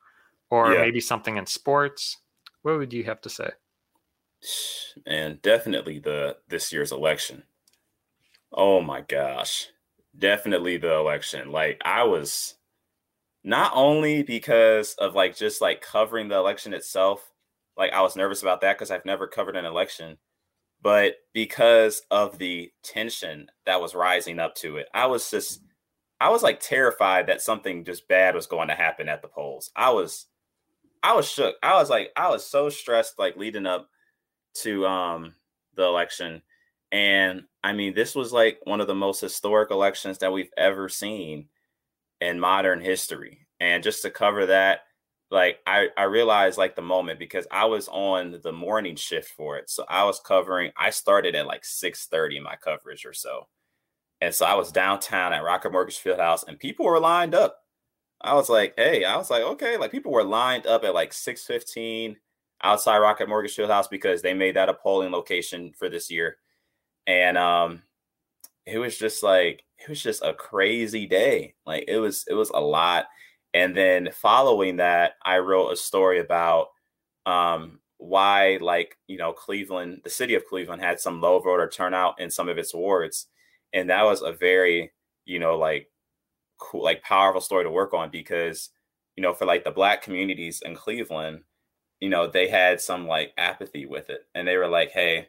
or 0.51 0.73
yeah. 0.73 0.81
maybe 0.81 1.01
something 1.01 1.37
in 1.37 1.47
sports. 1.47 2.19
What 2.63 2.79
would 2.79 2.93
you 2.93 3.05
have 3.05 3.21
to 3.23 3.29
say? 3.29 3.51
And 5.07 5.41
definitely 5.43 5.99
the 5.99 6.37
this 6.49 6.73
year's 6.73 6.93
election. 6.93 7.45
Oh 8.53 8.81
my 8.81 9.03
gosh. 9.03 9.69
Definitely 10.17 10.79
the 10.79 10.95
election. 10.95 11.53
Like 11.53 11.81
I 11.85 12.05
was 12.05 12.55
not 13.45 13.73
only 13.75 14.23
because 14.23 14.95
of 14.95 15.15
like 15.15 15.37
just 15.37 15.61
like 15.61 15.81
covering 15.81 16.29
the 16.29 16.37
election 16.37 16.75
itself, 16.75 17.31
like 17.77 17.93
I 17.93 18.03
was 18.03 18.17
nervous 18.17 18.43
about 18.43 18.61
that 18.63 18.77
because 18.77 18.91
I've 18.91 19.07
never 19.07 19.27
covered 19.27 19.57
an 19.57 19.65
election, 19.65 20.19
but 20.83 21.17
because 21.33 22.03
of 22.11 22.39
the 22.39 22.73
tension 22.83 23.49
that 23.67 23.81
was 23.81 23.95
rising 23.95 24.39
up 24.39 24.55
to 24.57 24.77
it. 24.77 24.89
I 24.95 25.07
was 25.07 25.31
just 25.31 25.63
I 26.21 26.31
was 26.31 26.43
like 26.43 26.61
terrified 26.61 27.27
that 27.29 27.41
something 27.43 27.85
just 27.85 28.09
bad 28.09 28.35
was 28.35 28.47
going 28.47 28.69
to 28.69 28.75
happen 28.75 29.09
at 29.09 29.23
the 29.23 29.29
polls. 29.29 29.71
I 29.75 29.91
was 29.91 30.27
I 31.03 31.15
was 31.15 31.29
shook. 31.31 31.57
I 31.63 31.75
was 31.75 31.91
like 31.91 32.11
I 32.17 32.29
was 32.31 32.47
so 32.47 32.69
stressed 32.69 33.19
like 33.19 33.37
leading 33.37 33.67
up 33.67 33.89
to 34.57 34.87
um 34.87 35.35
the 35.77 35.85
election 35.85 36.43
and 36.93 37.45
I 37.63 37.73
mean 37.73 37.95
this 37.95 38.15
was 38.15 38.33
like 38.33 38.59
one 38.65 38.81
of 38.81 38.87
the 38.87 38.95
most 38.95 39.21
historic 39.21 39.71
elections 39.71 40.19
that 40.19 40.33
we've 40.33 40.51
ever 40.57 40.89
seen 40.89 41.49
in 42.21 42.41
modern 42.41 42.81
history. 42.81 43.47
And 43.61 43.83
just 43.83 44.03
to 44.03 44.11
cover 44.11 44.47
that, 44.47 44.81
like 45.31 45.59
I, 45.67 45.89
I 45.97 46.05
realized 46.05 46.59
like 46.59 46.75
the 46.75 46.83
moment 46.83 47.19
because 47.19 47.47
I 47.51 47.67
was 47.67 47.89
on 47.89 48.41
the 48.43 48.53
morning 48.53 48.97
shift 48.97 49.31
for 49.31 49.59
it. 49.59 49.71
So 49.71 49.85
I 49.89 50.05
was 50.05 50.21
covering, 50.21 50.73
I 50.77 50.91
started 50.91 51.35
at 51.35 51.47
like 51.47 51.65
6 51.65 52.07
30 52.07 52.41
my 52.41 52.57
coverage 52.57 53.05
or 53.05 53.13
so. 53.13 53.49
And 54.21 54.35
so 54.35 54.45
I 54.45 54.55
was 54.55 54.73
downtown 54.73 55.33
at 55.33 55.45
Rocket 55.45 55.73
Mortgage 55.73 56.03
Fieldhouse 56.03 56.47
and 56.47 56.59
people 56.59 56.85
were 56.87 57.01
lined 57.01 57.35
up. 57.35 57.59
I 58.21 58.35
was 58.35 58.49
like, 58.51 58.75
hey, 58.77 59.05
I 59.05 59.17
was 59.17 59.31
like, 59.31 59.43
okay, 59.43 59.79
like 59.79 59.93
people 59.93 60.13
were 60.13 60.25
lined 60.25 60.67
up 60.67 60.85
at 60.85 60.95
like 60.95 61.13
6 61.13 61.45
15 61.45 62.17
outside 62.63 62.99
Rocket 62.99 63.29
Mortgage 63.29 63.57
Fieldhouse 63.57 63.89
because 63.89 64.21
they 64.21 64.35
made 64.35 64.57
that 64.57 64.69
a 64.69 64.75
polling 64.75 65.13
location 65.13 65.73
for 65.79 65.89
this 65.89 66.11
year. 66.11 66.37
And 67.07 67.39
um 67.39 67.83
it 68.67 68.79
was 68.79 68.99
just 68.99 69.23
like 69.23 69.65
it 69.81 69.89
was 69.89 70.03
just 70.03 70.23
a 70.23 70.35
crazy 70.35 71.07
day. 71.07 71.55
Like 71.67 71.85
it 71.89 71.99
was 71.99 72.25
it 72.29 72.35
was 72.35 72.51
a 72.51 72.61
lot. 72.61 73.07
And 73.55 73.77
then 73.77 74.11
following 74.13 74.77
that, 74.77 75.15
I 75.25 75.39
wrote 75.39 75.71
a 75.73 75.77
story 75.77 76.21
about 76.21 76.69
um 77.27 77.81
why 77.99 78.59
like 78.61 78.97
you 79.09 79.19
know 79.19 79.33
Cleveland, 79.33 80.03
the 80.05 80.11
city 80.11 80.35
of 80.35 80.47
Cleveland 80.47 80.83
had 80.83 81.01
some 81.01 81.21
low 81.21 81.39
voter 81.41 81.69
turnout 81.69 82.21
in 82.21 82.31
some 82.31 82.49
of 82.49 82.59
its 82.59 82.75
wards. 82.75 83.27
And 83.73 83.91
that 83.91 84.05
was 84.05 84.23
a 84.23 84.33
very, 84.33 84.93
you 85.25 85.39
know, 85.39 85.57
like 85.59 85.91
cool, 86.59 86.83
like 86.85 87.03
powerful 87.03 87.41
story 87.41 87.65
to 87.65 87.71
work 87.71 87.95
on 87.95 88.11
because, 88.11 88.71
you 89.17 89.23
know, 89.23 89.35
for 89.35 89.47
like 89.47 89.65
the 89.65 89.71
black 89.71 90.03
communities 90.03 90.63
in 90.65 90.75
Cleveland, 90.77 91.43
you 92.01 92.09
know, 92.11 92.27
they 92.29 92.49
had 92.49 92.81
some 92.81 93.07
like 93.07 93.33
apathy 93.39 93.87
with 93.87 94.11
it. 94.11 94.27
And 94.35 94.47
they 94.49 94.57
were 94.57 94.69
like, 94.69 94.91
hey, 94.93 95.29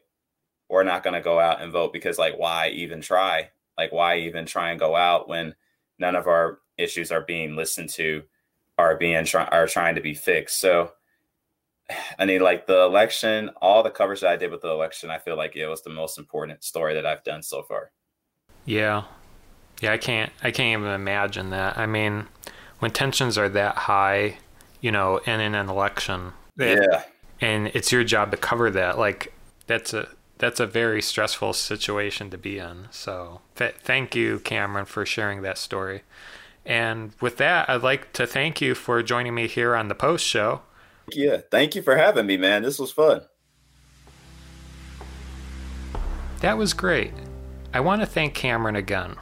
we're 0.70 0.84
not 0.84 1.04
going 1.04 1.14
to 1.16 1.22
go 1.22 1.40
out 1.40 1.62
and 1.62 1.72
vote 1.72 1.94
because 1.94 2.18
like 2.20 2.38
why 2.38 2.70
even 2.70 3.02
try 3.02 3.50
like 3.78 3.92
why 3.92 4.20
even 4.20 4.46
try 4.46 4.72
and 4.72 4.80
go 4.80 4.96
out 4.96 5.28
when 5.28 5.56
none 6.00 6.16
of 6.16 6.28
our 6.28 6.60
issues 6.78 7.12
are 7.12 7.22
being 7.22 7.56
listened 7.56 7.90
to 7.90 8.24
are 8.78 8.98
being 8.98 9.26
try- 9.26 9.46
are 9.46 9.68
trying 9.68 9.96
to 9.96 10.02
be 10.02 10.14
fixed? 10.14 10.60
So 10.60 10.92
i 12.20 12.26
mean 12.26 12.42
like 12.42 12.68
the 12.68 12.82
election 12.84 13.50
all 13.62 13.84
the 13.84 13.90
coverage 13.90 14.22
that 14.22 14.32
i 14.32 14.38
did 14.38 14.52
with 14.52 14.62
the 14.62 14.70
election 14.70 15.10
i 15.10 15.18
feel 15.18 15.36
like 15.36 15.56
it 15.56 15.68
was 15.68 15.82
the 15.82 15.90
most 15.90 16.18
important 16.18 16.64
story 16.64 16.94
that 16.94 17.06
i've 17.06 17.24
done 17.24 17.42
so 17.44 17.64
far. 17.64 17.92
Yeah. 18.66 19.04
Yeah 19.82 19.94
i 19.94 19.98
can't 19.98 20.32
i 20.44 20.52
can't 20.52 20.80
even 20.82 20.94
imagine 20.94 21.50
that. 21.50 21.78
I 21.78 21.86
mean 21.86 22.28
when 22.80 22.92
tensions 22.92 23.38
are 23.38 23.50
that 23.50 23.76
high 23.76 24.38
you 24.80 24.92
know 24.92 25.20
and 25.26 25.42
in 25.42 25.56
an 25.56 25.70
election 25.70 26.34
yeah. 26.58 27.04
and 27.40 27.68
it's 27.68 27.92
your 27.92 28.04
job 28.04 28.32
to 28.32 28.38
cover 28.38 28.70
that 28.72 28.98
like 28.98 29.34
that's 29.68 29.94
a 29.94 30.08
that's 30.42 30.60
a 30.60 30.66
very 30.66 31.04
stressful 31.04 31.54
situation 31.54 32.32
to 32.32 32.38
be 32.38 32.58
in. 32.58 32.88
So 32.90 33.42
th- 33.56 33.76
thank 33.80 34.16
you, 34.16 34.40
Cameron, 34.40 34.86
for 34.86 35.06
sharing 35.06 35.44
that 35.44 35.60
story. 35.60 36.02
And 36.66 37.14
with 37.22 37.38
that, 37.38 37.70
I'd 37.70 37.84
like 37.84 38.12
to 38.14 38.26
thank 38.26 38.60
you 38.60 38.74
for 38.74 39.04
joining 39.04 39.36
me 39.36 39.48
here 39.48 39.76
on 39.76 39.88
the 39.88 39.96
post 39.96 40.26
show. 40.26 40.62
Yeah, 41.12 41.38
thank 41.52 41.76
you 41.76 41.84
for 41.84 41.96
having 41.96 42.26
me, 42.26 42.38
man. 42.38 42.64
This 42.64 42.80
was 42.80 42.92
fun. 42.92 43.22
That 46.40 46.58
was 46.58 46.74
great. 46.74 47.14
I 47.72 47.80
want 47.80 48.02
to 48.02 48.08
thank 48.08 48.34
Cameron 48.34 48.76
again. 48.76 49.18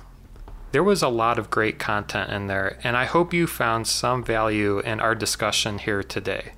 There 0.72 0.84
was 0.84 1.04
a 1.04 1.10
lot 1.10 1.38
of 1.38 1.50
great 1.50 1.80
content 1.80 2.32
in 2.32 2.48
there, 2.48 2.80
and 2.82 2.96
I 2.96 3.06
hope 3.06 3.34
you 3.34 3.46
found 3.46 3.88
some 3.88 4.24
value 4.24 4.80
in 4.80 5.02
our 5.02 5.16
discussion 5.16 5.80
here 5.80 6.02
today. 6.02 6.54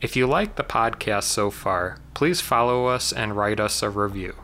If 0.00 0.14
you 0.14 0.28
like 0.28 0.54
the 0.54 0.62
podcast 0.62 1.24
so 1.24 1.50
far, 1.50 1.98
please 2.14 2.40
follow 2.40 2.86
us 2.86 3.12
and 3.12 3.36
write 3.36 3.58
us 3.58 3.82
a 3.82 3.90
review. 3.90 4.36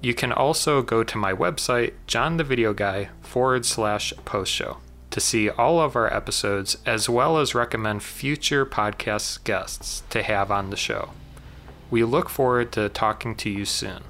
You 0.00 0.14
can 0.14 0.32
also 0.32 0.82
go 0.82 1.04
to 1.04 1.16
my 1.16 1.32
website, 1.32 1.92
johnthevideoguy 2.08 3.10
forward 3.20 3.64
slash 3.64 4.12
post 4.24 4.52
show, 4.52 4.78
to 5.10 5.20
see 5.20 5.48
all 5.48 5.80
of 5.80 5.94
our 5.94 6.12
episodes 6.12 6.76
as 6.84 7.08
well 7.08 7.38
as 7.38 7.54
recommend 7.54 8.02
future 8.02 8.66
podcast 8.66 9.44
guests 9.44 10.02
to 10.10 10.24
have 10.24 10.50
on 10.50 10.70
the 10.70 10.76
show. 10.76 11.10
We 11.88 12.02
look 12.02 12.28
forward 12.28 12.72
to 12.72 12.88
talking 12.88 13.36
to 13.36 13.50
you 13.50 13.64
soon. 13.64 14.02